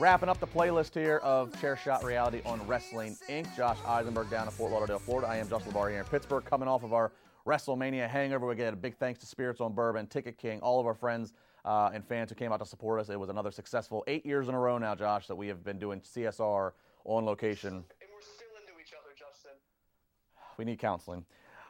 Wrapping 0.00 0.30
up 0.30 0.40
the 0.40 0.46
playlist 0.46 0.94
here 0.94 1.18
of 1.18 1.60
Chair 1.60 1.76
Shot 1.76 2.02
Reality 2.02 2.40
on 2.46 2.66
Wrestling 2.66 3.18
Inc. 3.28 3.54
Josh 3.54 3.76
Eisenberg 3.86 4.30
down 4.30 4.46
in 4.46 4.50
Fort 4.50 4.72
Lauderdale, 4.72 4.98
Florida. 4.98 5.28
I 5.28 5.36
am 5.36 5.46
Justin 5.46 5.74
LaBar 5.74 5.90
here 5.90 5.98
in 5.98 6.06
Pittsburgh, 6.06 6.42
coming 6.42 6.66
off 6.66 6.84
of 6.84 6.94
our 6.94 7.12
WrestleMania 7.46 8.08
hangover. 8.08 8.46
We 8.46 8.54
get 8.54 8.72
a 8.72 8.76
big 8.76 8.96
thanks 8.96 9.20
to 9.20 9.26
Spirits 9.26 9.60
on 9.60 9.74
Bourbon, 9.74 10.06
Ticket 10.06 10.38
King, 10.38 10.58
all 10.60 10.80
of 10.80 10.86
our 10.86 10.94
friends 10.94 11.34
uh, 11.66 11.90
and 11.92 12.02
fans 12.02 12.30
who 12.30 12.34
came 12.34 12.50
out 12.50 12.60
to 12.60 12.64
support 12.64 12.98
us. 12.98 13.10
It 13.10 13.20
was 13.20 13.28
another 13.28 13.50
successful 13.50 14.02
eight 14.06 14.24
years 14.24 14.48
in 14.48 14.54
a 14.54 14.58
row 14.58 14.78
now, 14.78 14.94
Josh, 14.94 15.26
that 15.26 15.36
we 15.36 15.48
have 15.48 15.62
been 15.62 15.78
doing 15.78 16.00
CSR 16.00 16.72
on 17.04 17.26
location. 17.26 17.68
And 17.74 17.84
we're 18.10 18.22
still 18.22 18.48
into 18.58 18.80
each 18.80 18.94
other, 18.94 19.10
Justin. 19.14 19.52
We 20.56 20.64
need 20.64 20.78
counseling. 20.78 21.26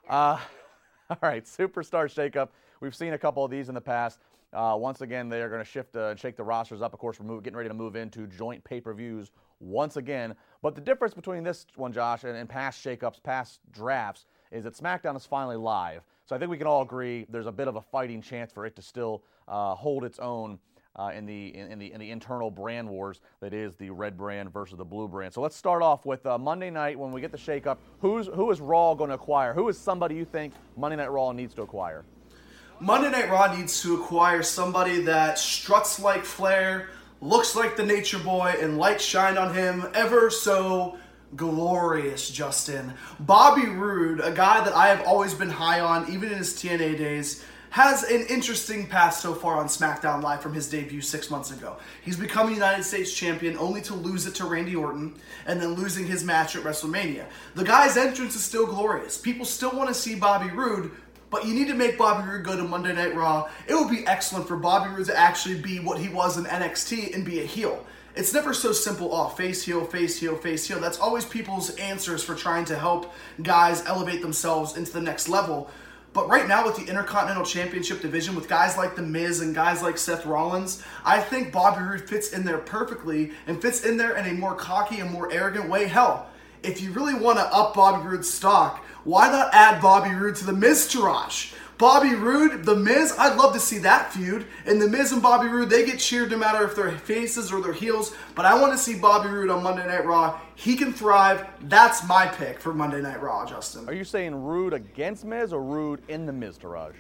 Uh, 0.08 0.38
all 1.10 1.18
right, 1.20 1.44
Superstar 1.44 2.06
Shakeup. 2.06 2.50
We've 2.78 2.94
seen 2.94 3.12
a 3.12 3.18
couple 3.18 3.44
of 3.44 3.50
these 3.50 3.68
in 3.68 3.74
the 3.74 3.80
past. 3.80 4.20
Uh, 4.52 4.76
once 4.76 5.00
again, 5.00 5.28
they 5.28 5.40
are 5.42 5.48
going 5.48 5.62
to 5.62 5.70
shift 5.70 5.94
uh, 5.94 6.08
and 6.08 6.18
shake 6.18 6.36
the 6.36 6.42
rosters 6.42 6.82
up. 6.82 6.92
Of 6.92 6.98
course, 6.98 7.20
we're 7.20 7.26
move, 7.26 7.42
getting 7.42 7.56
ready 7.56 7.68
to 7.68 7.74
move 7.74 7.94
into 7.94 8.26
joint 8.26 8.64
pay 8.64 8.80
per 8.80 8.92
views 8.92 9.30
once 9.60 9.96
again. 9.96 10.34
But 10.62 10.74
the 10.74 10.80
difference 10.80 11.14
between 11.14 11.44
this 11.44 11.66
one, 11.76 11.92
Josh, 11.92 12.24
and, 12.24 12.36
and 12.36 12.48
past 12.48 12.84
shakeups, 12.84 13.22
past 13.22 13.60
drafts, 13.70 14.26
is 14.50 14.64
that 14.64 14.74
SmackDown 14.74 15.16
is 15.16 15.24
finally 15.24 15.56
live. 15.56 16.02
So 16.26 16.34
I 16.34 16.38
think 16.38 16.50
we 16.50 16.58
can 16.58 16.66
all 16.66 16.82
agree 16.82 17.26
there's 17.28 17.46
a 17.46 17.52
bit 17.52 17.68
of 17.68 17.76
a 17.76 17.80
fighting 17.80 18.22
chance 18.22 18.52
for 18.52 18.66
it 18.66 18.74
to 18.76 18.82
still 18.82 19.22
uh, 19.46 19.74
hold 19.74 20.04
its 20.04 20.18
own 20.18 20.58
uh, 20.96 21.10
in, 21.14 21.24
the, 21.24 21.54
in, 21.56 21.70
in, 21.72 21.78
the, 21.78 21.92
in 21.92 22.00
the 22.00 22.10
internal 22.10 22.50
brand 22.50 22.88
wars 22.88 23.20
that 23.40 23.54
is 23.54 23.76
the 23.76 23.90
red 23.90 24.16
brand 24.16 24.52
versus 24.52 24.76
the 24.76 24.84
blue 24.84 25.06
brand. 25.06 25.32
So 25.32 25.40
let's 25.40 25.56
start 25.56 25.82
off 25.82 26.04
with 26.06 26.26
uh, 26.26 26.36
Monday 26.38 26.70
night 26.70 26.98
when 26.98 27.12
we 27.12 27.20
get 27.20 27.30
the 27.30 27.38
shakeup. 27.38 27.78
Who's, 28.00 28.26
who 28.26 28.50
is 28.50 28.60
Raw 28.60 28.94
going 28.94 29.08
to 29.08 29.14
acquire? 29.14 29.54
Who 29.54 29.68
is 29.68 29.78
somebody 29.78 30.16
you 30.16 30.24
think 30.24 30.54
Monday 30.76 30.96
Night 30.96 31.10
Raw 31.10 31.30
needs 31.32 31.54
to 31.54 31.62
acquire? 31.62 32.04
Monday 32.82 33.10
Night 33.10 33.28
Raw 33.28 33.54
needs 33.54 33.82
to 33.82 33.94
acquire 33.94 34.42
somebody 34.42 35.02
that 35.02 35.38
struts 35.38 36.00
like 36.00 36.24
Flair, 36.24 36.88
looks 37.20 37.54
like 37.54 37.76
the 37.76 37.84
Nature 37.84 38.18
Boy, 38.18 38.54
and 38.58 38.78
light 38.78 39.02
shine 39.02 39.36
on 39.36 39.52
him 39.52 39.86
ever 39.92 40.30
so 40.30 40.96
glorious, 41.36 42.30
Justin. 42.30 42.94
Bobby 43.20 43.66
Roode, 43.66 44.20
a 44.20 44.32
guy 44.32 44.64
that 44.64 44.72
I 44.72 44.86
have 44.86 45.06
always 45.06 45.34
been 45.34 45.50
high 45.50 45.80
on, 45.80 46.10
even 46.10 46.32
in 46.32 46.38
his 46.38 46.54
TNA 46.54 46.96
days, 46.96 47.44
has 47.68 48.02
an 48.04 48.22
interesting 48.30 48.86
path 48.86 49.14
so 49.14 49.34
far 49.34 49.56
on 49.56 49.66
SmackDown 49.66 50.22
Live 50.22 50.40
from 50.40 50.54
his 50.54 50.68
debut 50.68 51.02
six 51.02 51.30
months 51.30 51.50
ago. 51.52 51.76
He's 52.02 52.16
become 52.16 52.52
United 52.52 52.82
States 52.82 53.12
champion 53.12 53.58
only 53.58 53.82
to 53.82 53.94
lose 53.94 54.26
it 54.26 54.34
to 54.36 54.46
Randy 54.46 54.74
Orton 54.74 55.14
and 55.46 55.60
then 55.60 55.74
losing 55.74 56.06
his 56.06 56.24
match 56.24 56.56
at 56.56 56.64
WrestleMania. 56.64 57.26
The 57.54 57.64
guy's 57.64 57.98
entrance 57.98 58.34
is 58.34 58.42
still 58.42 58.66
glorious. 58.66 59.18
People 59.18 59.44
still 59.44 59.70
want 59.70 59.88
to 59.88 59.94
see 59.94 60.16
Bobby 60.16 60.50
Roode, 60.50 60.90
but 61.30 61.46
you 61.46 61.54
need 61.54 61.68
to 61.68 61.74
make 61.74 61.96
Bobby 61.96 62.28
Roode 62.28 62.44
go 62.44 62.56
to 62.56 62.64
Monday 62.64 62.92
Night 62.92 63.14
Raw. 63.14 63.48
It 63.66 63.74
would 63.74 63.90
be 63.90 64.06
excellent 64.06 64.48
for 64.48 64.56
Bobby 64.56 64.90
Roode 64.94 65.06
to 65.06 65.16
actually 65.16 65.60
be 65.60 65.78
what 65.78 65.98
he 65.98 66.08
was 66.08 66.36
in 66.36 66.44
NXT 66.44 67.14
and 67.14 67.24
be 67.24 67.40
a 67.40 67.44
heel. 67.44 67.86
It's 68.16 68.34
never 68.34 68.52
so 68.52 68.72
simple, 68.72 69.14
oh, 69.14 69.28
face 69.28 69.62
heel, 69.62 69.84
face 69.84 70.18
heel, 70.18 70.36
face 70.36 70.66
heel. 70.66 70.80
That's 70.80 70.98
always 70.98 71.24
people's 71.24 71.70
answers 71.76 72.24
for 72.24 72.34
trying 72.34 72.64
to 72.66 72.78
help 72.78 73.14
guys 73.42 73.84
elevate 73.86 74.20
themselves 74.20 74.76
into 74.76 74.92
the 74.92 75.00
next 75.00 75.28
level. 75.28 75.70
But 76.12 76.28
right 76.28 76.48
now, 76.48 76.66
with 76.66 76.74
the 76.74 76.90
Intercontinental 76.90 77.44
Championship 77.44 78.00
division, 78.00 78.34
with 78.34 78.48
guys 78.48 78.76
like 78.76 78.96
The 78.96 79.02
Miz 79.02 79.40
and 79.40 79.54
guys 79.54 79.80
like 79.80 79.96
Seth 79.96 80.26
Rollins, 80.26 80.82
I 81.04 81.20
think 81.20 81.52
Bobby 81.52 81.82
Roode 81.84 82.08
fits 82.08 82.32
in 82.32 82.44
there 82.44 82.58
perfectly 82.58 83.30
and 83.46 83.62
fits 83.62 83.84
in 83.84 83.96
there 83.96 84.16
in 84.16 84.26
a 84.26 84.32
more 84.32 84.56
cocky 84.56 84.98
and 84.98 85.10
more 85.12 85.30
arrogant 85.30 85.68
way. 85.68 85.86
Hell, 85.86 86.26
if 86.64 86.82
you 86.82 86.90
really 86.90 87.14
want 87.14 87.38
to 87.38 87.44
up 87.54 87.74
Bobby 87.74 88.08
Roode's 88.08 88.28
stock, 88.28 88.84
why 89.04 89.30
not 89.30 89.50
add 89.52 89.80
Bobby 89.80 90.10
Roode 90.10 90.36
to 90.36 90.46
the 90.46 90.52
Miztourage? 90.52 91.54
Bobby 91.80 92.14
Roode, 92.14 92.64
The 92.64 92.76
Miz, 92.76 93.14
I'd 93.18 93.38
love 93.38 93.54
to 93.54 93.58
see 93.58 93.78
that 93.78 94.12
feud. 94.12 94.44
And 94.66 94.82
The 94.82 94.86
Miz 94.86 95.12
and 95.12 95.22
Bobby 95.22 95.48
Roode, 95.48 95.70
they 95.70 95.86
get 95.86 95.98
cheered 95.98 96.30
no 96.30 96.36
matter 96.36 96.62
if 96.62 96.76
they're 96.76 96.90
faces 96.90 97.50
or 97.50 97.62
they're 97.62 97.72
heels. 97.72 98.14
But 98.34 98.44
I 98.44 98.60
want 98.60 98.72
to 98.72 98.78
see 98.78 98.98
Bobby 98.98 99.30
Roode 99.30 99.48
on 99.48 99.62
Monday 99.62 99.86
Night 99.86 100.04
Raw. 100.04 100.38
He 100.56 100.76
can 100.76 100.92
thrive. 100.92 101.46
That's 101.62 102.06
my 102.06 102.26
pick 102.26 102.60
for 102.60 102.74
Monday 102.74 103.00
Night 103.00 103.22
Raw, 103.22 103.46
Justin. 103.46 103.88
Are 103.88 103.94
you 103.94 104.04
saying 104.04 104.34
Roode 104.34 104.74
against 104.74 105.24
Miz 105.24 105.54
or 105.54 105.62
Roode 105.62 106.02
in 106.08 106.26
the 106.26 106.32
Miztourage? 106.32 106.96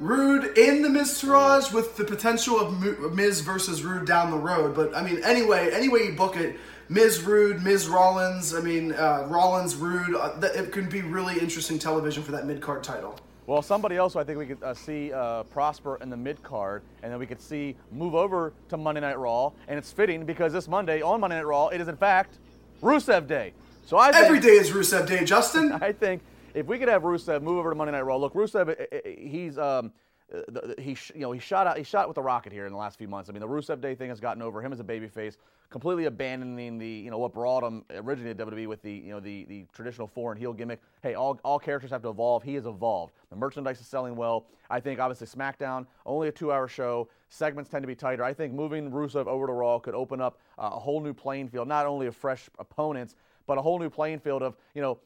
Roode 0.00 0.58
in 0.58 0.82
the 0.82 0.88
Miztourage 0.88 1.72
with 1.72 1.96
the 1.96 2.04
potential 2.04 2.58
of 2.58 3.14
Miz 3.14 3.42
versus 3.42 3.84
Roode 3.84 4.08
down 4.08 4.32
the 4.32 4.38
road. 4.38 4.74
But 4.74 4.96
I 4.96 5.04
mean, 5.04 5.22
anyway, 5.22 5.70
any 5.72 5.88
way 5.88 6.06
you 6.06 6.14
book 6.14 6.36
it, 6.36 6.56
Miz 6.90 7.22
Roode, 7.22 7.62
Miz 7.62 7.86
Rollins, 7.86 8.52
I 8.52 8.60
mean, 8.60 8.92
uh, 8.94 9.24
Rollins 9.28 9.76
Roode, 9.76 10.16
uh, 10.16 10.34
it 10.42 10.72
could 10.72 10.90
be 10.90 11.02
really 11.02 11.38
interesting 11.38 11.78
television 11.78 12.20
for 12.20 12.32
that 12.32 12.46
mid 12.46 12.60
card 12.60 12.82
title. 12.82 13.16
Well, 13.46 13.62
somebody 13.62 13.96
else 13.96 14.16
I 14.16 14.24
think 14.24 14.40
we 14.40 14.46
could 14.46 14.60
uh, 14.60 14.74
see 14.74 15.12
uh, 15.12 15.44
prosper 15.44 15.98
in 16.02 16.10
the 16.10 16.16
mid 16.16 16.42
card, 16.42 16.82
and 17.04 17.12
then 17.12 17.20
we 17.20 17.26
could 17.26 17.40
see 17.40 17.76
move 17.92 18.16
over 18.16 18.52
to 18.70 18.76
Monday 18.76 19.00
Night 19.00 19.20
Raw, 19.20 19.52
and 19.68 19.78
it's 19.78 19.92
fitting 19.92 20.24
because 20.24 20.52
this 20.52 20.66
Monday 20.66 21.00
on 21.00 21.20
Monday 21.20 21.36
Night 21.36 21.46
Raw, 21.46 21.68
it 21.68 21.80
is 21.80 21.86
in 21.86 21.96
fact 21.96 22.38
Rusev 22.82 23.28
Day. 23.28 23.52
So 23.86 23.96
I 23.96 24.10
think, 24.10 24.24
every 24.24 24.40
day 24.40 24.56
is 24.56 24.72
Rusev 24.72 25.06
Day, 25.06 25.24
Justin. 25.24 25.70
I 25.80 25.92
think 25.92 26.22
if 26.54 26.66
we 26.66 26.76
could 26.76 26.88
have 26.88 27.02
Rusev 27.02 27.40
move 27.40 27.58
over 27.58 27.70
to 27.70 27.76
Monday 27.76 27.92
Night 27.92 28.00
Raw, 28.00 28.16
look, 28.16 28.34
Rusev, 28.34 28.74
he's 29.16 29.58
um, 29.58 29.92
uh, 30.32 30.40
the, 30.48 30.74
the, 30.76 30.82
he 30.82 30.94
sh- 30.94 31.12
you 31.14 31.22
know 31.22 31.32
he 31.32 31.40
shot 31.40 31.66
out 31.66 31.76
he 31.76 31.84
shot 31.84 32.08
with 32.08 32.14
the 32.14 32.22
rocket 32.22 32.52
here 32.52 32.66
in 32.66 32.72
the 32.72 32.78
last 32.78 32.98
few 32.98 33.08
months. 33.08 33.28
I 33.28 33.32
mean 33.32 33.40
the 33.40 33.48
Rusev 33.48 33.80
Day 33.80 33.94
thing 33.94 34.08
has 34.08 34.20
gotten 34.20 34.42
over 34.42 34.62
him 34.62 34.72
as 34.72 34.80
a 34.80 34.84
babyface, 34.84 35.36
completely 35.70 36.04
abandoning 36.04 36.78
the 36.78 36.88
you 36.88 37.10
know 37.10 37.18
what 37.18 37.32
brought 37.32 37.62
him 37.62 37.84
originally 37.94 38.34
to 38.34 38.46
WWE 38.46 38.66
with 38.66 38.82
the 38.82 38.92
you 38.92 39.10
know 39.10 39.20
the 39.20 39.44
the 39.44 39.66
traditional 39.72 40.10
and 40.16 40.38
heel 40.38 40.52
gimmick. 40.52 40.80
Hey, 41.02 41.14
all 41.14 41.38
all 41.44 41.58
characters 41.58 41.90
have 41.90 42.02
to 42.02 42.10
evolve. 42.10 42.42
He 42.42 42.54
has 42.54 42.66
evolved. 42.66 43.12
The 43.30 43.36
merchandise 43.36 43.80
is 43.80 43.86
selling 43.86 44.16
well. 44.16 44.46
I 44.68 44.80
think 44.80 45.00
obviously 45.00 45.26
SmackDown 45.26 45.86
only 46.06 46.28
a 46.28 46.32
two 46.32 46.52
hour 46.52 46.68
show. 46.68 47.08
Segments 47.28 47.70
tend 47.70 47.82
to 47.82 47.88
be 47.88 47.94
tighter. 47.94 48.24
I 48.24 48.32
think 48.32 48.52
moving 48.52 48.90
Rusev 48.90 49.26
over 49.26 49.46
to 49.46 49.52
Raw 49.52 49.78
could 49.78 49.94
open 49.94 50.20
up 50.20 50.38
uh, 50.58 50.70
a 50.72 50.78
whole 50.78 51.00
new 51.00 51.14
playing 51.14 51.48
field, 51.48 51.68
not 51.68 51.86
only 51.86 52.06
of 52.06 52.16
fresh 52.16 52.48
opponents, 52.58 53.16
but 53.46 53.58
a 53.58 53.62
whole 53.62 53.78
new 53.78 53.90
playing 53.90 54.20
field 54.20 54.42
of 54.42 54.56
you 54.74 54.82
know 54.82 54.98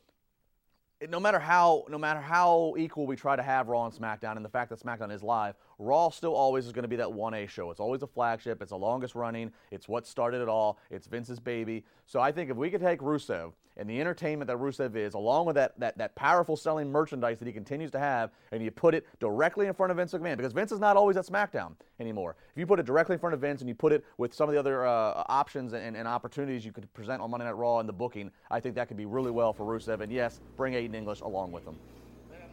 no 1.09 1.21
matter 1.21 1.39
how 1.39 1.85
no 1.89 1.99
matter 1.99 2.21
how 2.21 2.75
equal 2.79 3.07
we 3.07 3.17
try 3.17 3.37
to 3.37 3.43
have 3.43 3.69
Raw 3.69 3.85
and 3.87 3.95
SmackDown, 3.95 4.37
and 4.37 4.45
the 4.45 4.49
fact 4.49 4.71
that 4.71 4.81
SmackDown 4.81 5.13
is 5.13 5.23
live, 5.23 5.55
Raw 5.79 6.11
still 6.11 6.35
always 6.35 6.67
is 6.67 6.73
going 6.73 6.83
to 6.83 6.89
be 6.89 6.97
that 6.97 7.09
1A 7.09 7.49
show. 7.49 7.71
It's 7.71 7.81
always 7.81 8.03
a 8.03 8.07
flagship. 8.07 8.63
It's 8.63 8.71
the 8.71 8.77
longest 8.77 9.15
running. 9.15 9.53
It's 9.71 9.89
what 9.89 10.07
started 10.07 10.41
it 10.41 10.49
all. 10.49 10.79
It's 10.91 11.07
Vince's 11.07 11.41
baby. 11.41 11.85
So 12.07 12.21
I 12.21 12.33
think 12.33 12.51
if 12.51 12.57
we 12.57 12.71
could 12.71 12.81
take 12.81 13.01
Rusev 13.01 13.53
and 13.77 13.91
the 13.91 14.01
entertainment 14.01 14.47
that 14.49 14.59
Rusev 14.59 14.95
is, 14.95 15.15
along 15.15 15.47
with 15.47 15.57
that, 15.57 15.79
that, 15.81 15.99
that 15.99 16.15
powerful 16.15 16.57
selling 16.57 16.91
merchandise 16.91 17.39
that 17.39 17.47
he 17.47 17.53
continues 17.53 17.91
to 17.93 17.99
have, 17.99 18.31
and 18.53 18.63
you 18.63 18.71
put 18.71 18.95
it 18.95 19.07
directly 19.19 19.67
in 19.67 19.75
front 19.75 19.91
of 19.91 19.97
Vince 19.97 20.13
McMahon, 20.13 20.37
because 20.37 20.53
Vince 20.53 20.71
is 20.71 20.79
not 20.79 20.97
always 20.97 21.17
at 21.17 21.27
SmackDown 21.27 21.73
anymore. 21.99 22.37
If 22.53 22.59
you 22.59 22.67
put 22.67 22.79
it 22.79 22.87
directly 22.87 23.15
in 23.15 23.19
front 23.19 23.35
of 23.35 23.41
Vince 23.41 23.61
and 23.61 23.69
you 23.69 23.75
put 23.75 23.93
it 23.93 24.05
with 24.17 24.33
some 24.33 24.49
of 24.49 24.53
the 24.55 24.61
other 24.61 24.87
uh, 24.87 25.25
options 25.27 25.73
and, 25.73 25.97
and 25.97 26.07
opportunities 26.07 26.65
you 26.65 26.73
could 26.73 26.93
present 26.95 27.21
on 27.21 27.31
Monday 27.31 27.47
Night 27.47 27.57
Raw 27.57 27.81
and 27.81 27.89
the 27.89 27.93
booking, 27.93 28.31
I 28.51 28.61
think 28.61 28.77
that 28.77 28.89
could 28.89 28.97
be 28.97 29.07
really 29.07 29.31
well 29.31 29.53
for 29.53 29.65
Rusev. 29.65 30.01
And 30.01 30.13
yes, 30.13 30.41
bring 30.57 30.75
Aiden 30.75 30.95
English 30.95 31.21
along 31.21 31.51
with 31.51 31.67
him. 31.67 31.77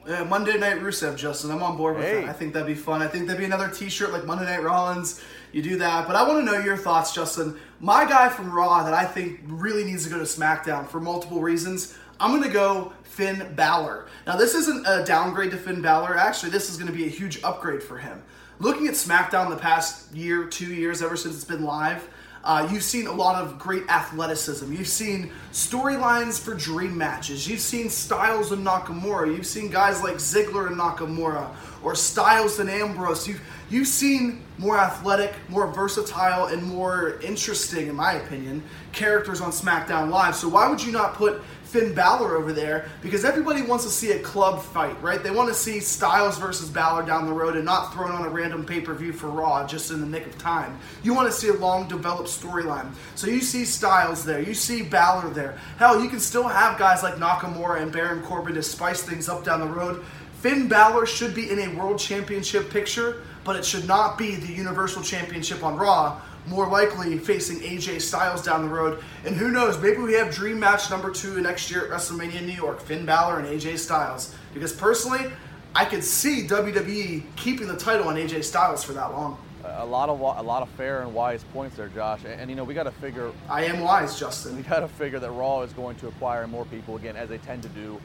Yeah, 0.08 0.24
Monday 0.24 0.58
Night 0.58 0.80
Rusev, 0.82 1.16
Justin. 1.16 1.52
I'm 1.52 1.62
on 1.62 1.78
board 1.78 1.96
with 1.98 2.06
Hey. 2.06 2.22
that. 2.22 2.30
I 2.30 2.34
think 2.34 2.54
that'd 2.54 2.68
be 2.68 2.74
fun. 2.74 3.02
I 3.04 3.08
think 3.08 3.28
that'd 3.28 3.40
be 3.40 3.46
another 3.46 3.68
T-shirt 3.68 4.12
like 4.12 4.26
Monday 4.26 4.46
Night 4.46 4.64
Rollins. 4.64 5.22
You 5.52 5.62
do 5.62 5.78
that, 5.78 6.08
but 6.08 6.16
I 6.16 6.28
want 6.28 6.40
to 6.40 6.52
know 6.52 6.58
your 6.60 6.76
thoughts, 6.78 7.14
Justin. 7.14 7.56
My 7.80 8.06
guy 8.06 8.30
from 8.30 8.52
Raw 8.52 8.84
that 8.84 8.94
I 8.96 9.06
think 9.06 9.42
really 9.46 9.84
needs 9.84 10.04
to 10.06 10.10
go 10.10 10.18
to 10.18 10.24
SmackDown 10.24 10.88
for 10.88 11.00
multiple 11.00 11.42
reasons. 11.42 11.94
I'm 12.20 12.32
gonna 12.32 12.52
go 12.52 12.94
Finn 13.04 13.54
Balor. 13.56 14.08
Now, 14.26 14.38
this 14.38 14.56
isn't 14.56 14.88
a 14.88 15.04
downgrade 15.04 15.52
to 15.52 15.58
Finn 15.58 15.82
Balor. 15.82 16.18
Actually, 16.18 16.52
this 16.52 16.70
is 16.70 16.78
gonna 16.78 16.92
be 16.92 17.06
a 17.06 17.10
huge 17.10 17.44
upgrade 17.44 17.84
for 17.84 17.98
him. 17.98 18.22
Looking 18.60 18.88
at 18.88 18.94
SmackDown 18.94 19.50
the 19.50 19.56
past 19.58 20.14
year, 20.16 20.46
two 20.46 20.68
years, 20.74 21.02
ever 21.04 21.16
since 21.18 21.36
it's 21.36 21.44
been 21.46 21.64
live, 21.64 22.08
uh, 22.43 22.67
you've 22.71 22.84
seen 22.84 23.08
a 23.08 23.12
lot 23.12 23.41
of 23.41 23.60
great 23.60 23.88
athleticism. 23.88 24.71
You've 24.71 24.88
seen 24.88 25.32
storylines 25.51 26.39
for 26.39 26.54
dream 26.56 26.97
matches. 26.97 27.47
You've 27.47 27.60
seen 27.60 27.89
Styles 27.89 28.51
and 28.51 28.65
Nakamura. 28.65 29.36
You've 29.36 29.45
seen 29.45 29.69
guys 29.69 30.01
like 30.01 30.15
Ziggler 30.15 30.67
and 30.67 30.77
Nakamura, 30.77 31.49
or 31.84 31.95
Styles 31.95 32.60
and 32.60 32.69
Ambrose. 32.69 33.27
You've 33.27 33.41
you've 33.71 33.88
seen 33.88 34.43
more 34.57 34.77
athletic, 34.77 35.34
more 35.49 35.67
versatile, 35.67 36.47
and 36.47 36.62
more 36.62 37.19
interesting, 37.21 37.88
in 37.88 37.95
my 37.95 38.13
opinion, 38.13 38.62
characters 38.91 39.41
on 39.41 39.51
SmackDown 39.51 40.10
Live. 40.10 40.36
So 40.36 40.47
why 40.49 40.69
would 40.69 40.84
you 40.84 40.91
not 40.91 41.15
put 41.15 41.41
Finn 41.63 41.95
Balor 41.95 42.36
over 42.36 42.51
there? 42.51 42.89
Because 43.01 43.23
everybody 43.23 43.62
wants 43.62 43.86
to 43.86 43.89
see 43.89 44.12
a 44.12 44.19
club 44.19 44.62
fight, 44.62 45.01
right? 45.01 45.23
They 45.23 45.31
want 45.31 45.47
to 45.47 45.55
see 45.55 45.79
Styles 45.79 46.38
versus 46.38 46.69
Balor 46.69 47.03
down 47.03 47.25
the 47.25 47.34
road 47.34 47.55
and 47.55 47.63
not 47.63 47.93
thrown 47.93 48.12
on 48.12 48.23
a 48.23 48.29
random 48.29 48.65
pay 48.65 48.81
per 48.81 48.93
view 48.93 49.13
for 49.13 49.27
Raw 49.27 49.65
just 49.65 49.89
in 49.89 50.01
the 50.01 50.05
nick 50.05 50.27
of 50.27 50.38
time. 50.38 50.77
You 51.01 51.13
want 51.13 51.27
to 51.27 51.34
see 51.34 51.47
a 51.47 51.53
long 51.53 51.88
developed 51.88 52.29
storyline. 52.29 52.91
So 53.15 53.27
you 53.27 53.39
see 53.39 53.63
Styles 53.63 54.25
there, 54.25 54.41
you 54.41 54.53
see 54.53 54.84
Balor 54.84 55.29
there. 55.29 55.57
Hell, 55.77 56.03
you 56.03 56.10
can 56.10 56.19
still 56.19 56.47
have 56.47 56.77
guys 56.77 57.03
like 57.03 57.15
Nakamura 57.15 57.81
and 57.81 57.91
Baron 57.91 58.21
Corbin 58.21 58.53
to 58.55 58.63
spice 58.63 59.01
things 59.01 59.29
up 59.29 59.45
down 59.45 59.62
the 59.62 59.65
road. 59.65 60.03
Finn 60.41 60.67
Balor 60.67 61.05
should 61.05 61.36
be 61.36 61.51
in 61.51 61.60
a 61.60 61.75
world 61.75 61.99
championship 61.99 62.71
picture, 62.71 63.21
but 63.43 63.56
it 63.56 63.65
should 63.65 63.88
not 63.88 64.17
be 64.17 64.36
the 64.36 64.51
Universal 64.51 65.04
Championship 65.04 65.63
on 65.63 65.77
Raw. 65.77 66.21
More 66.47 66.67
likely 66.67 67.19
facing 67.19 67.60
AJ 67.60 68.01
Styles 68.01 68.43
down 68.43 68.63
the 68.63 68.69
road. 68.69 69.04
And 69.25 69.36
who 69.36 69.51
knows, 69.51 69.80
maybe 69.80 69.97
we 69.97 70.13
have 70.13 70.34
dream 70.34 70.60
match 70.60 70.89
number 70.89 71.12
two 71.12 71.39
next 71.39 71.69
year 71.69 71.86
at 71.86 71.91
WrestleMania 71.91 72.39
in 72.39 72.47
New 72.47 72.54
York 72.54 72.82
Finn 72.82 73.06
Balor 73.06 73.39
and 73.39 73.47
AJ 73.47 73.77
Styles. 73.77 74.36
Because 74.54 74.73
personally, 74.73 75.32
I 75.75 75.86
could 75.86 76.04
see 76.04 76.47
WWE 76.47 77.23
keeping 77.36 77.67
the 77.67 77.77
title 77.77 78.08
on 78.08 78.15
AJ 78.15 78.43
Styles 78.43 78.84
for 78.84 78.93
that 78.93 79.12
long. 79.12 79.38
A 79.63 79.86
lot 79.86 80.10
of 80.10 80.19
a 80.19 80.41
lot 80.41 80.63
of 80.63 80.69
fair 80.69 81.01
and 81.01 81.13
wise 81.13 81.43
points 81.54 81.77
there, 81.77 81.88
Josh. 81.89 82.21
And, 82.25 82.41
and, 82.41 82.49
you 82.49 82.56
know 82.56 82.63
we 82.63 82.73
got 82.73 82.84
to 82.84 82.91
figure 82.91 83.32
I 83.47 83.65
am 83.65 83.82
wise, 83.82 84.19
Justin. 84.19 84.56
we 84.58 84.63
got 84.63 84.80
to 84.80 84.88
figure 84.88 85.19
that 85.19 85.32
Raw 85.32 85.62
is 85.62 85.71
going 85.73 85.95
to 85.97 86.08
acquire 86.08 86.47
more 86.47 86.65
people 86.65 86.95
again, 86.95 87.15
as 87.15 87.30
they 87.30 87.38
tend 87.38 87.62
to 87.63 87.69
do, 87.69 88.01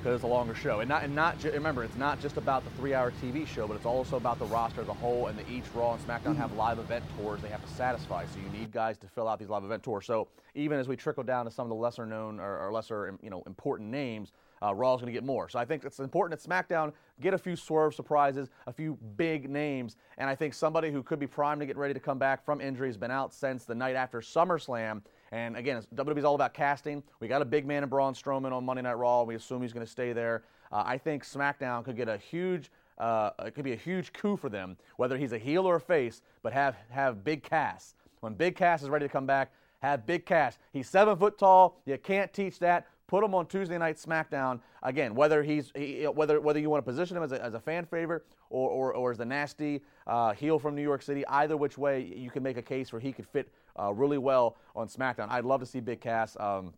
because 0.00 0.14
it's 0.14 0.24
a 0.24 0.26
longer 0.26 0.54
show. 0.54 0.80
And 0.80 0.88
not 0.88 1.02
and 1.02 1.14
not 1.14 1.38
ju- 1.38 1.50
remember, 1.50 1.84
it's 1.84 1.96
not 1.96 2.20
just 2.20 2.38
about 2.38 2.64
the 2.64 2.70
three-hour 2.70 3.12
TV 3.22 3.46
show, 3.46 3.66
but 3.66 3.76
it's 3.76 3.84
also 3.84 4.16
about 4.16 4.38
the 4.38 4.46
roster 4.46 4.80
as 4.80 4.88
a 4.88 4.94
whole. 4.94 5.26
And 5.26 5.38
the 5.38 5.48
each 5.50 5.64
Raw 5.74 5.92
and 5.92 6.06
SmackDown 6.06 6.36
have 6.36 6.54
live 6.54 6.78
event 6.78 7.04
tours 7.18 7.42
they 7.42 7.48
have 7.48 7.64
to 7.64 7.72
satisfy. 7.74 8.24
So 8.26 8.40
you 8.40 8.48
need 8.58 8.72
guys 8.72 8.96
to 8.98 9.06
fill 9.08 9.28
out 9.28 9.38
these 9.38 9.50
live 9.50 9.64
event 9.64 9.82
tours. 9.82 10.06
So 10.06 10.28
even 10.54 10.78
as 10.78 10.88
we 10.88 10.96
trickle 10.96 11.22
down 11.22 11.44
to 11.44 11.50
some 11.50 11.66
of 11.66 11.68
the 11.68 11.74
lesser 11.74 12.06
known 12.06 12.40
or, 12.40 12.58
or 12.58 12.72
lesser 12.72 13.16
you 13.22 13.30
know 13.30 13.42
important 13.46 13.90
names. 13.90 14.32
Uh, 14.62 14.74
Raw 14.74 14.92
is 14.92 15.00
going 15.00 15.06
to 15.06 15.12
get 15.12 15.24
more. 15.24 15.48
So 15.48 15.58
I 15.58 15.64
think 15.64 15.86
it's 15.86 16.00
important 16.00 16.38
that 16.38 16.46
SmackDown 16.46 16.92
get 17.18 17.32
a 17.32 17.38
few 17.38 17.56
swerve 17.56 17.94
surprises, 17.94 18.50
a 18.66 18.72
few 18.74 18.98
big 19.16 19.48
names, 19.48 19.96
and 20.18 20.28
I 20.28 20.34
think 20.34 20.52
somebody 20.52 20.90
who 20.90 21.02
could 21.02 21.18
be 21.18 21.26
primed 21.26 21.60
to 21.60 21.66
get 21.66 21.78
ready 21.78 21.94
to 21.94 22.00
come 22.00 22.18
back 22.18 22.44
from 22.44 22.60
injury 22.60 22.88
has 22.88 22.98
been 22.98 23.10
out 23.10 23.32
since 23.32 23.64
the 23.64 23.74
night 23.74 23.96
after 23.96 24.20
SummerSlam. 24.20 25.00
And 25.32 25.56
again, 25.56 25.82
WWE's 25.94 26.24
all 26.24 26.34
about 26.34 26.54
casting. 26.54 27.02
We 27.20 27.28
got 27.28 27.40
a 27.40 27.44
big 27.44 27.66
man 27.66 27.82
in 27.82 27.88
Braun 27.88 28.14
Strowman 28.14 28.52
on 28.52 28.64
Monday 28.64 28.82
Night 28.82 28.94
Raw. 28.94 29.22
We 29.22 29.36
assume 29.36 29.62
he's 29.62 29.72
going 29.72 29.86
to 29.86 29.90
stay 29.90 30.12
there. 30.12 30.42
Uh, 30.72 30.82
I 30.84 30.98
think 30.98 31.24
SmackDown 31.24 31.84
could 31.84 31.96
get 31.96 32.08
a 32.08 32.16
huge. 32.16 32.70
Uh, 32.98 33.30
it 33.44 33.54
could 33.54 33.64
be 33.64 33.72
a 33.72 33.76
huge 33.76 34.12
coup 34.12 34.36
for 34.36 34.48
them, 34.48 34.76
whether 34.96 35.16
he's 35.16 35.32
a 35.32 35.38
heel 35.38 35.66
or 35.66 35.76
a 35.76 35.80
face, 35.80 36.22
but 36.42 36.52
have 36.52 36.76
have 36.90 37.24
Big 37.24 37.42
Cass. 37.42 37.94
When 38.20 38.34
Big 38.34 38.56
Cass 38.56 38.82
is 38.82 38.90
ready 38.90 39.06
to 39.06 39.08
come 39.12 39.24
back, 39.24 39.52
have 39.80 40.04
Big 40.04 40.26
Cass. 40.26 40.58
He's 40.72 40.88
seven 40.88 41.16
foot 41.16 41.38
tall. 41.38 41.80
You 41.86 41.96
can't 41.96 42.32
teach 42.32 42.58
that. 42.58 42.86
Put 43.06 43.24
him 43.24 43.34
on 43.34 43.46
Tuesday 43.46 43.78
night 43.78 43.96
SmackDown 43.96 44.60
again. 44.82 45.14
Whether 45.14 45.42
he's 45.42 45.72
he, 45.74 46.04
whether 46.04 46.40
whether 46.40 46.58
you 46.60 46.70
want 46.70 46.84
to 46.84 46.90
position 46.90 47.16
him 47.16 47.22
as 47.22 47.32
a, 47.32 47.42
as 47.42 47.54
a 47.54 47.60
fan 47.60 47.86
favorite 47.86 48.24
or, 48.50 48.68
or, 48.68 48.92
or 48.92 49.10
as 49.12 49.18
the 49.18 49.24
nasty 49.24 49.82
uh, 50.06 50.32
heel 50.32 50.58
from 50.58 50.74
New 50.74 50.82
York 50.82 51.02
City, 51.02 51.26
either 51.26 51.56
which 51.56 51.78
way 51.78 52.02
you 52.02 52.30
can 52.30 52.42
make 52.42 52.56
a 52.56 52.62
case 52.62 52.92
where 52.92 53.00
he 53.00 53.12
could 53.12 53.26
fit 53.26 53.48
uh, 53.78 53.92
really 53.92 54.18
well 54.18 54.56
on 54.74 54.88
SmackDown. 54.88 55.28
I'd 55.30 55.44
love 55.44 55.60
to 55.60 55.66
see 55.66 55.80
Big 55.80 56.00
Cass. 56.00 56.36
Um, 56.40 56.72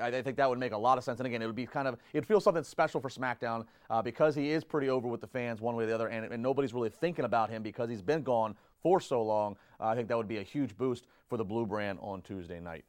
I 0.00 0.22
think 0.22 0.36
that 0.36 0.48
would 0.48 0.60
make 0.60 0.72
a 0.72 0.78
lot 0.78 0.96
of 0.96 1.02
sense. 1.02 1.18
And 1.18 1.26
again, 1.26 1.42
it 1.42 1.46
would 1.46 1.56
be 1.56 1.66
kind 1.66 1.88
of, 1.88 1.96
it'd 2.12 2.26
feel 2.26 2.40
something 2.40 2.62
special 2.62 3.00
for 3.00 3.08
SmackDown 3.08 3.66
uh, 3.90 4.00
because 4.00 4.34
he 4.34 4.50
is 4.50 4.62
pretty 4.62 4.88
over 4.88 5.08
with 5.08 5.20
the 5.20 5.26
fans 5.26 5.60
one 5.60 5.74
way 5.74 5.84
or 5.84 5.86
the 5.88 5.94
other, 5.94 6.08
and, 6.08 6.32
and 6.32 6.42
nobody's 6.42 6.72
really 6.72 6.90
thinking 6.90 7.24
about 7.24 7.50
him 7.50 7.62
because 7.62 7.90
he's 7.90 8.02
been 8.02 8.22
gone 8.22 8.54
for 8.82 9.00
so 9.00 9.22
long. 9.22 9.56
Uh, 9.80 9.86
I 9.86 9.96
think 9.96 10.08
that 10.08 10.16
would 10.16 10.28
be 10.28 10.38
a 10.38 10.42
huge 10.42 10.76
boost 10.76 11.06
for 11.28 11.36
the 11.36 11.44
Blue 11.44 11.66
brand 11.66 11.98
on 12.00 12.22
Tuesday 12.22 12.60
night. 12.60 12.84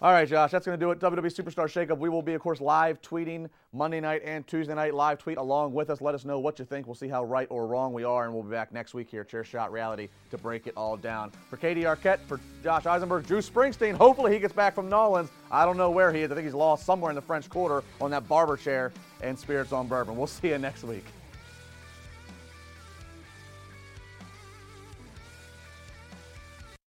All 0.00 0.12
right, 0.12 0.28
Josh, 0.28 0.52
that's 0.52 0.64
going 0.64 0.78
to 0.78 0.84
do 0.84 0.92
it. 0.92 1.00
WWE 1.00 1.22
Superstar 1.22 1.66
Shakeup. 1.66 1.98
We 1.98 2.08
will 2.08 2.22
be, 2.22 2.34
of 2.34 2.40
course, 2.40 2.60
live 2.60 3.02
tweeting 3.02 3.50
Monday 3.72 4.00
night 4.00 4.22
and 4.24 4.46
Tuesday 4.46 4.72
night. 4.72 4.94
Live 4.94 5.18
tweet 5.18 5.38
along 5.38 5.72
with 5.72 5.90
us. 5.90 6.00
Let 6.00 6.14
us 6.14 6.24
know 6.24 6.38
what 6.38 6.60
you 6.60 6.64
think. 6.64 6.86
We'll 6.86 6.94
see 6.94 7.08
how 7.08 7.24
right 7.24 7.48
or 7.50 7.66
wrong 7.66 7.92
we 7.92 8.04
are, 8.04 8.24
and 8.24 8.32
we'll 8.32 8.44
be 8.44 8.50
back 8.50 8.72
next 8.72 8.94
week 8.94 9.10
here 9.10 9.24
Chair 9.24 9.42
Shot 9.42 9.72
Reality 9.72 10.08
to 10.30 10.38
break 10.38 10.68
it 10.68 10.74
all 10.76 10.96
down. 10.96 11.32
For 11.50 11.56
Katie 11.56 11.82
Arquette, 11.82 12.20
for 12.28 12.38
Josh 12.62 12.86
Eisenberg, 12.86 13.26
Drew 13.26 13.40
Springsteen. 13.40 13.94
Hopefully, 13.94 14.32
he 14.32 14.38
gets 14.38 14.52
back 14.52 14.72
from 14.76 14.88
Nolans. 14.88 15.30
I 15.50 15.64
don't 15.64 15.76
know 15.76 15.90
where 15.90 16.12
he 16.12 16.22
is. 16.22 16.30
I 16.30 16.36
think 16.36 16.44
he's 16.44 16.54
lost 16.54 16.86
somewhere 16.86 17.10
in 17.10 17.16
the 17.16 17.22
French 17.22 17.48
Quarter 17.48 17.82
on 18.00 18.12
that 18.12 18.28
barber 18.28 18.56
chair 18.56 18.92
and 19.20 19.36
Spirits 19.36 19.72
on 19.72 19.88
Bourbon. 19.88 20.16
We'll 20.16 20.28
see 20.28 20.50
you 20.50 20.58
next 20.58 20.84
week. 20.84 21.06